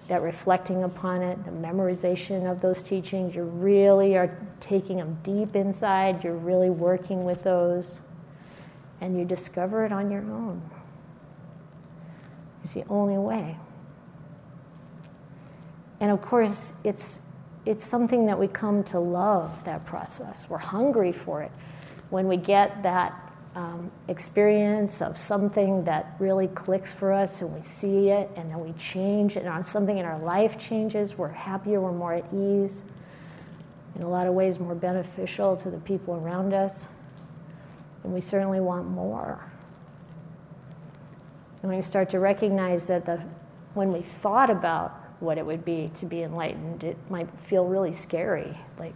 that 0.08 0.22
reflecting 0.22 0.82
upon 0.82 1.22
it, 1.22 1.44
the 1.44 1.50
memorization 1.50 2.50
of 2.50 2.60
those 2.60 2.82
teachings. 2.82 3.36
You 3.36 3.44
really 3.44 4.16
are 4.16 4.36
taking 4.58 4.96
them 4.96 5.18
deep 5.22 5.54
inside, 5.54 6.24
you're 6.24 6.34
really 6.34 6.70
working 6.70 7.24
with 7.24 7.44
those, 7.44 8.00
and 9.00 9.16
you 9.16 9.24
discover 9.24 9.84
it 9.84 9.92
on 9.92 10.10
your 10.10 10.22
own. 10.22 10.62
It's 12.62 12.74
the 12.74 12.84
only 12.88 13.18
way. 13.18 13.56
And 16.00 16.10
of 16.10 16.22
course, 16.22 16.74
it's, 16.84 17.20
it's 17.66 17.84
something 17.84 18.26
that 18.26 18.38
we 18.38 18.48
come 18.48 18.84
to 18.84 19.00
love, 19.00 19.64
that 19.64 19.84
process. 19.84 20.48
We're 20.48 20.58
hungry 20.58 21.12
for 21.12 21.42
it. 21.42 21.50
When 22.10 22.28
we 22.28 22.36
get 22.36 22.82
that 22.84 23.28
um, 23.54 23.90
experience 24.06 25.02
of 25.02 25.16
something 25.16 25.84
that 25.84 26.14
really 26.18 26.46
clicks 26.48 26.94
for 26.94 27.12
us 27.12 27.42
and 27.42 27.52
we 27.52 27.60
see 27.60 28.10
it 28.10 28.30
and 28.36 28.50
then 28.50 28.60
we 28.60 28.72
change 28.74 29.36
and 29.36 29.48
on 29.48 29.64
something 29.64 29.98
in 29.98 30.06
our 30.06 30.18
life 30.20 30.58
changes, 30.58 31.18
we're 31.18 31.28
happier, 31.28 31.80
we're 31.80 31.92
more 31.92 32.14
at 32.14 32.32
ease, 32.32 32.84
in 33.96 34.02
a 34.02 34.08
lot 34.08 34.26
of 34.28 34.34
ways 34.34 34.60
more 34.60 34.76
beneficial 34.76 35.56
to 35.56 35.70
the 35.70 35.78
people 35.78 36.14
around 36.14 36.54
us. 36.54 36.88
And 38.04 38.14
we 38.14 38.20
certainly 38.20 38.60
want 38.60 38.88
more. 38.88 39.44
And 41.62 41.74
you 41.74 41.82
start 41.82 42.10
to 42.10 42.20
recognize 42.20 42.86
that 42.86 43.06
the, 43.06 43.16
when 43.74 43.92
we 43.92 44.02
thought 44.02 44.50
about 44.50 44.97
what 45.20 45.38
it 45.38 45.44
would 45.44 45.64
be 45.64 45.90
to 45.94 46.06
be 46.06 46.22
enlightened, 46.22 46.84
it 46.84 46.96
might 47.10 47.28
feel 47.40 47.64
really 47.64 47.92
scary. 47.92 48.56
Like, 48.78 48.94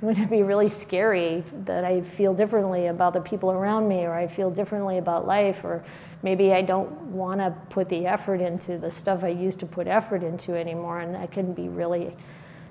wouldn't 0.00 0.24
it 0.26 0.30
be 0.30 0.42
really 0.42 0.68
scary 0.68 1.44
that 1.64 1.84
I 1.84 2.00
feel 2.00 2.32
differently 2.32 2.86
about 2.86 3.12
the 3.12 3.20
people 3.20 3.50
around 3.50 3.88
me, 3.88 4.04
or 4.04 4.14
I 4.14 4.26
feel 4.26 4.50
differently 4.50 4.98
about 4.98 5.26
life, 5.26 5.64
or 5.64 5.84
maybe 6.22 6.52
I 6.52 6.62
don't 6.62 6.90
want 7.12 7.40
to 7.40 7.54
put 7.70 7.88
the 7.88 8.06
effort 8.06 8.40
into 8.40 8.78
the 8.78 8.90
stuff 8.90 9.22
I 9.22 9.28
used 9.28 9.60
to 9.60 9.66
put 9.66 9.86
effort 9.86 10.22
into 10.22 10.54
anymore, 10.54 11.00
and 11.00 11.14
that 11.14 11.30
can 11.30 11.52
be 11.52 11.68
really 11.68 12.16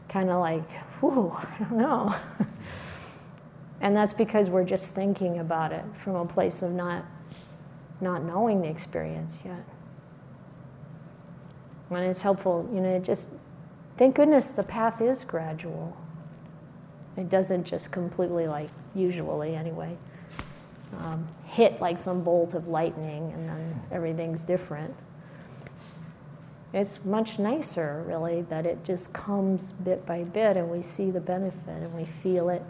kind 0.09 0.29
of 0.29 0.39
like, 0.39 0.69
whew, 0.99 1.31
I 1.35 1.57
don't 1.59 1.77
know. 1.77 2.15
and 3.81 3.95
that's 3.95 4.13
because 4.13 4.49
we're 4.49 4.65
just 4.65 4.93
thinking 4.93 5.39
about 5.39 5.71
it 5.71 5.83
from 5.95 6.15
a 6.15 6.25
place 6.25 6.61
of 6.61 6.71
not 6.71 7.05
not 8.01 8.23
knowing 8.23 8.61
the 8.61 8.67
experience 8.67 9.43
yet. 9.45 9.63
And 11.91 12.05
it's 12.05 12.21
helpful, 12.21 12.69
you 12.73 12.79
know, 12.79 12.99
just 12.99 13.29
thank 13.97 14.15
goodness 14.15 14.51
the 14.51 14.63
path 14.63 15.01
is 15.01 15.25
gradual. 15.25 15.95
It 17.17 17.29
doesn't 17.29 17.65
just 17.65 17.91
completely, 17.91 18.47
like, 18.47 18.69
usually 18.95 19.55
anyway, 19.55 19.97
um, 20.99 21.27
hit 21.45 21.81
like 21.81 21.97
some 21.97 22.23
bolt 22.23 22.53
of 22.53 22.69
lightning 22.69 23.33
and 23.33 23.49
then 23.49 23.81
everything's 23.91 24.45
different. 24.45 24.95
It's 26.73 27.03
much 27.03 27.37
nicer, 27.37 28.05
really, 28.07 28.43
that 28.43 28.65
it 28.65 28.85
just 28.85 29.11
comes 29.11 29.73
bit 29.73 30.05
by 30.05 30.23
bit 30.23 30.55
and 30.55 30.69
we 30.69 30.81
see 30.81 31.11
the 31.11 31.19
benefit 31.19 31.67
and 31.67 31.93
we 31.93 32.05
feel 32.05 32.47
it. 32.47 32.63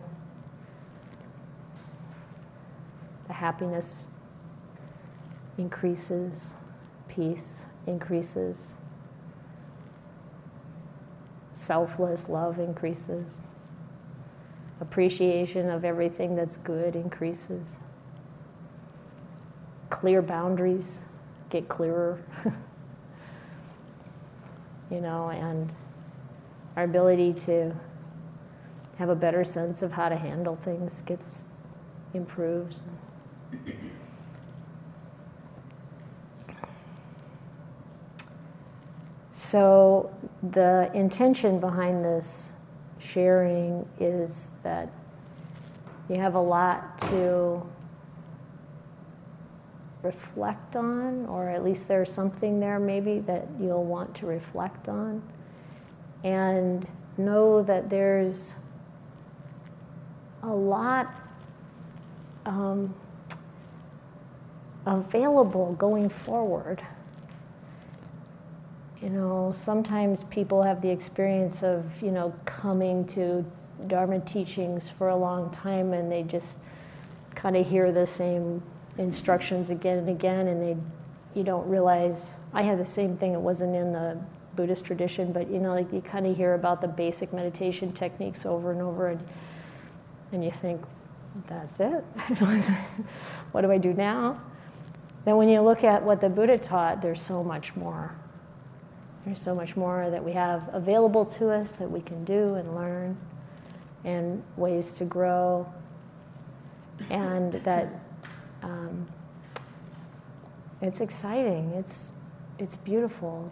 The 3.27 3.33
happiness 3.33 4.07
increases, 5.59 6.55
peace 7.07 7.67
increases, 7.85 8.77
selfless 11.53 12.29
love 12.29 12.59
increases, 12.59 13.41
appreciation 14.79 15.69
of 15.69 15.85
everything 15.85 16.35
that's 16.35 16.57
good 16.57 16.95
increases, 16.95 17.81
clear 19.89 20.21
boundaries 20.21 21.01
get 21.49 21.67
clearer. 21.67 22.21
you 24.91 24.99
know, 24.99 25.29
and 25.29 25.73
our 26.75 26.83
ability 26.83 27.33
to 27.33 27.73
have 28.97 29.09
a 29.09 29.15
better 29.15 29.43
sense 29.43 29.81
of 29.81 29.93
how 29.93 30.09
to 30.09 30.15
handle 30.15 30.55
things 30.55 31.01
gets 31.01 31.45
improves. 32.13 32.81
So, 39.31 40.13
the 40.43 40.89
intention 40.93 41.59
behind 41.59 42.03
this 42.03 42.53
sharing 42.99 43.87
is 43.99 44.53
that 44.63 44.89
you 46.09 46.15
have 46.15 46.35
a 46.35 46.41
lot 46.41 46.99
to 46.99 47.65
reflect 50.03 50.75
on, 50.75 51.25
or 51.27 51.49
at 51.49 51.63
least 51.63 51.87
there's 51.87 52.11
something 52.11 52.59
there 52.59 52.79
maybe 52.79 53.19
that 53.19 53.47
you'll 53.59 53.85
want 53.85 54.15
to 54.15 54.25
reflect 54.25 54.89
on. 54.89 55.21
And 56.23 56.87
know 57.17 57.61
that 57.63 57.89
there's 57.89 58.55
a 60.43 60.49
lot 60.49 61.13
um, 62.45 62.93
available 64.85 65.73
going 65.73 66.09
forward. 66.09 66.81
You 69.01 69.09
know, 69.09 69.51
sometimes 69.51 70.23
people 70.25 70.61
have 70.61 70.81
the 70.81 70.89
experience 70.89 71.63
of, 71.63 72.01
you 72.01 72.11
know, 72.11 72.33
coming 72.45 73.05
to 73.07 73.43
Dharma 73.87 74.19
teachings 74.19 74.89
for 74.89 75.09
a 75.09 75.15
long 75.15 75.49
time 75.49 75.93
and 75.93 76.11
they 76.11 76.21
just 76.21 76.59
kind 77.33 77.57
of 77.57 77.67
hear 77.67 77.91
the 77.91 78.05
same 78.05 78.61
instructions 78.97 79.69
again 79.69 79.97
and 79.97 80.09
again, 80.09 80.47
and 80.47 80.61
they, 80.61 80.77
you 81.33 81.43
don't 81.43 81.67
realize. 81.67 82.35
I 82.53 82.61
had 82.61 82.77
the 82.77 82.85
same 82.85 83.17
thing. 83.17 83.33
It 83.33 83.39
wasn't 83.39 83.75
in 83.75 83.93
the 83.93 84.19
Buddhist 84.55 84.85
tradition, 84.85 85.31
but 85.31 85.49
you 85.49 85.59
know, 85.59 85.73
like 85.73 85.91
you 85.93 86.01
kind 86.01 86.27
of 86.27 86.35
hear 86.35 86.53
about 86.53 86.81
the 86.81 86.87
basic 86.87 87.33
meditation 87.33 87.93
techniques 87.93 88.45
over 88.45 88.71
and 88.71 88.81
over, 88.81 89.07
and 89.07 89.27
and 90.31 90.43
you 90.43 90.51
think, 90.51 90.81
that's 91.47 91.79
it. 91.79 92.03
what 93.51 93.61
do 93.61 93.71
I 93.71 93.77
do 93.77 93.93
now? 93.93 94.41
Then 95.25 95.37
when 95.37 95.49
you 95.49 95.61
look 95.61 95.83
at 95.83 96.03
what 96.03 96.21
the 96.21 96.29
Buddha 96.29 96.57
taught, 96.57 97.01
there's 97.01 97.21
so 97.21 97.43
much 97.43 97.75
more. 97.75 98.15
There's 99.25 99.39
so 99.39 99.53
much 99.53 99.75
more 99.75 100.09
that 100.09 100.23
we 100.23 100.31
have 100.31 100.69
available 100.73 101.25
to 101.25 101.49
us 101.49 101.75
that 101.75 101.89
we 101.89 102.01
can 102.01 102.25
do 102.25 102.55
and 102.55 102.75
learn, 102.75 103.17
and 104.03 104.43
ways 104.57 104.95
to 104.95 105.05
grow, 105.05 105.71
and 107.09 107.53
that 107.53 107.87
um, 108.63 109.07
it's 110.81 111.01
exciting. 111.01 111.71
It's 111.75 112.11
it's 112.57 112.75
beautiful, 112.75 113.51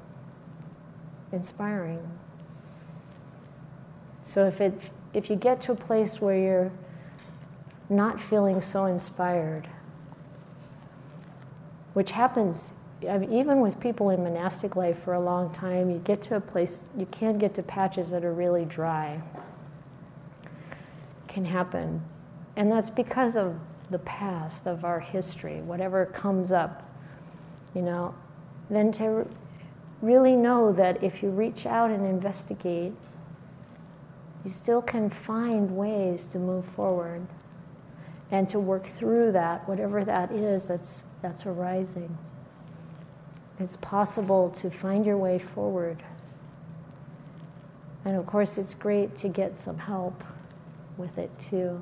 inspiring. 1.32 2.08
So 4.24 4.48
if 4.48 4.60
it 4.62 4.74
if 5.14 5.30
you 5.30 5.36
get 5.36 5.62
to 5.62 5.72
a 5.72 5.76
place 5.76 6.20
where 6.20 6.38
you're 6.38 6.72
not 7.90 8.20
feeling 8.20 8.60
so 8.62 8.86
inspired, 8.86 9.68
which 11.94 12.12
happens 12.12 12.74
even 13.02 13.62
with 13.62 13.80
people 13.80 14.10
in 14.10 14.24
monastic 14.24 14.76
life 14.76 15.00
for 15.00 15.14
a 15.14 15.20
long 15.20 15.52
time, 15.54 15.90
you 15.90 16.00
get 16.00 16.22
to 16.24 16.36
a 16.36 16.42
place 16.42 16.84
you 16.98 17.06
can 17.08 17.38
get 17.38 17.54
to 17.56 17.64
patches 17.64 18.10
that 18.12 18.26
are 18.26 18.34
really 18.34 18.66
dry. 18.66 19.22
Can 21.28 21.46
happen, 21.46 22.02
and 22.56 22.72
that's 22.72 22.90
because 22.90 23.38
of 23.38 23.60
the 23.90 24.00
past, 24.00 24.68
of 24.68 24.84
our 24.84 25.00
history, 25.00 25.62
whatever 25.62 26.06
comes 26.06 26.52
up, 26.52 26.90
you 27.74 27.82
know, 27.82 28.14
then 28.70 28.92
to 28.94 29.28
really 30.02 30.36
know 30.36 30.72
that 30.72 31.04
if 31.04 31.24
you 31.24 31.30
reach 31.30 31.66
out 31.66 31.90
and 31.90 32.06
investigate, 32.06 32.94
you 34.44 34.52
still 34.52 34.82
can 34.82 35.10
find 35.10 35.76
ways 35.76 36.26
to 36.28 36.40
move 36.40 36.66
forward 36.66 37.28
and 38.32 38.48
to 38.48 38.60
work 38.60 38.86
through 38.86 39.32
that, 39.32 39.68
whatever 39.68 40.06
that 40.06 40.32
is 40.32 40.68
that's, 40.68 41.04
that's 41.22 41.46
arising. 41.46 42.18
It's 43.60 43.76
possible 43.78 44.50
to 44.52 44.70
find 44.70 45.06
your 45.06 45.18
way 45.18 45.38
forward. 45.38 46.02
And 48.06 48.16
of 48.16 48.26
course, 48.26 48.58
it's 48.58 48.74
great 48.74 49.18
to 49.18 49.28
get 49.28 49.58
some 49.58 49.78
help 49.78 50.24
with 50.98 51.18
it 51.18 51.38
too 51.40 51.82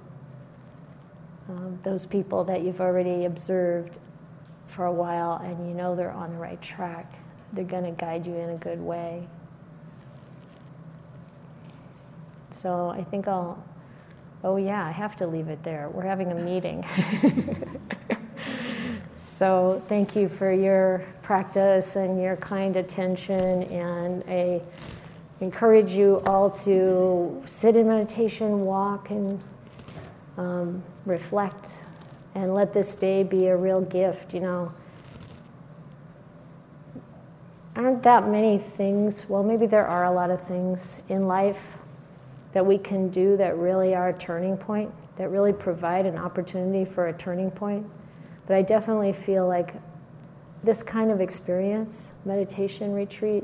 um, 1.50 1.80
those 1.84 2.06
people 2.06 2.44
that 2.46 2.64
you've 2.64 2.82
already 2.82 3.26
observed 3.26 4.00
for 4.66 4.86
a 4.86 4.92
while 4.92 5.40
and 5.44 5.68
you 5.68 5.74
know 5.74 5.96
they're 5.96 6.12
on 6.12 6.32
the 6.32 6.38
right 6.38 6.62
track. 6.62 7.20
They're 7.54 7.64
going 7.64 7.86
to 7.86 7.92
guide 7.92 8.26
you 8.26 8.36
in 8.36 8.50
a 8.50 8.58
good 8.58 8.82
way. 8.82 9.28
So 12.52 12.90
I 12.90 13.04
think 13.04 13.28
I'll, 13.28 13.64
oh 14.44 14.58
yeah, 14.58 14.86
I 14.86 14.92
have 14.92 15.16
to 15.18 15.28
leave 15.28 15.48
it 15.48 15.64
there. 15.64 15.90
We're 15.90 16.04
having 16.04 16.32
a 16.32 16.36
meeting. 16.36 16.86
so 19.38 19.84
thank 19.88 20.16
you 20.16 20.28
for 20.28 20.52
your 20.52 21.06
practice 21.22 21.96
and 21.96 22.20
your 22.20 22.38
kind 22.38 22.76
attention 22.76 23.62
and 23.66 24.24
I 24.28 24.64
encourage 25.42 25.94
you 25.94 26.24
all 26.26 26.50
to 26.66 27.44
sit 27.46 27.78
in 27.78 27.88
meditation, 27.88 28.62
walk, 28.62 29.12
and 29.12 29.40
um, 30.38 30.82
reflect 31.06 31.84
and 32.34 32.56
let 32.56 32.74
this 32.74 32.96
day 32.96 33.22
be 33.22 33.46
a 33.46 33.56
real 33.56 33.80
gift, 33.80 34.34
you 34.34 34.40
know. 34.40 34.74
Aren't 37.76 38.02
that 38.02 38.28
many 38.28 38.58
things, 38.58 39.30
well, 39.30 39.44
maybe 39.44 39.68
there 39.68 39.86
are 39.86 40.06
a 40.06 40.12
lot 40.12 40.32
of 40.32 40.42
things 40.42 41.04
in 41.10 41.28
life 41.28 41.78
that 42.54 42.66
we 42.66 42.80
can 42.80 43.10
do 43.10 43.38
that 43.38 43.56
really 43.56 43.94
are 43.94 44.10
a 44.10 44.18
turning 44.18 44.58
point, 44.58 44.92
that 45.18 45.30
really 45.30 45.54
provide 45.54 46.08
an 46.08 46.18
opportunity 46.18 46.86
for 46.86 47.10
a 47.10 47.14
turning 47.14 47.52
point. 47.52 47.86
But 48.48 48.56
I 48.56 48.62
definitely 48.62 49.14
feel 49.14 49.48
like 49.48 49.76
this 50.64 50.82
kind 50.82 51.12
of 51.12 51.22
experience, 51.22 52.14
meditation 52.26 52.94
retreat, 52.94 53.44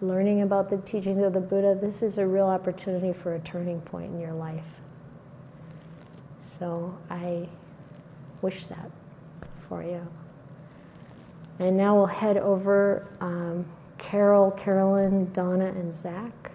learning 0.00 0.42
about 0.42 0.68
the 0.68 0.76
teachings 0.78 1.22
of 1.22 1.32
the 1.32 1.40
Buddha, 1.40 1.78
this 1.80 2.02
is 2.02 2.18
a 2.18 2.26
real 2.26 2.46
opportunity 2.46 3.12
for 3.12 3.34
a 3.34 3.40
turning 3.40 3.80
point 3.80 4.12
in 4.12 4.20
your 4.20 4.34
life. 4.34 4.66
So 6.40 6.96
I 7.08 7.48
wish 8.42 8.66
that 8.66 8.90
for 9.68 9.82
you. 9.82 10.06
And 11.58 11.76
now 11.76 11.96
we'll 11.96 12.06
head 12.06 12.36
over 12.36 13.06
um, 13.20 13.64
Carol, 13.96 14.50
Carolyn, 14.50 15.32
Donna, 15.32 15.66
and 15.66 15.92
Zach 15.92 16.50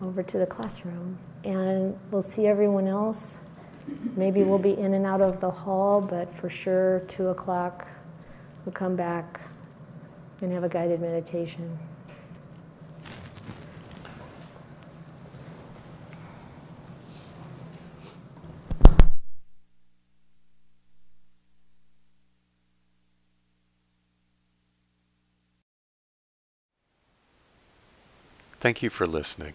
over 0.00 0.22
to 0.22 0.38
the 0.38 0.46
classroom. 0.46 1.18
And 1.44 1.98
we'll 2.10 2.22
see 2.22 2.46
everyone 2.46 2.86
else. 2.86 3.40
Maybe 4.16 4.42
we'll 4.42 4.58
be 4.58 4.76
in 4.76 4.94
and 4.94 5.04
out 5.06 5.20
of 5.20 5.40
the 5.40 5.50
hall, 5.50 6.00
but 6.00 6.34
for 6.34 6.48
sure, 6.48 7.00
2 7.08 7.28
o'clock, 7.28 7.86
we'll 8.64 8.72
come 8.72 8.96
back 8.96 9.40
and 10.40 10.52
have 10.52 10.64
a 10.64 10.68
guided 10.68 11.00
meditation. 11.00 11.78
Thank 28.58 28.82
you 28.82 28.90
for 28.90 29.06
listening. 29.06 29.54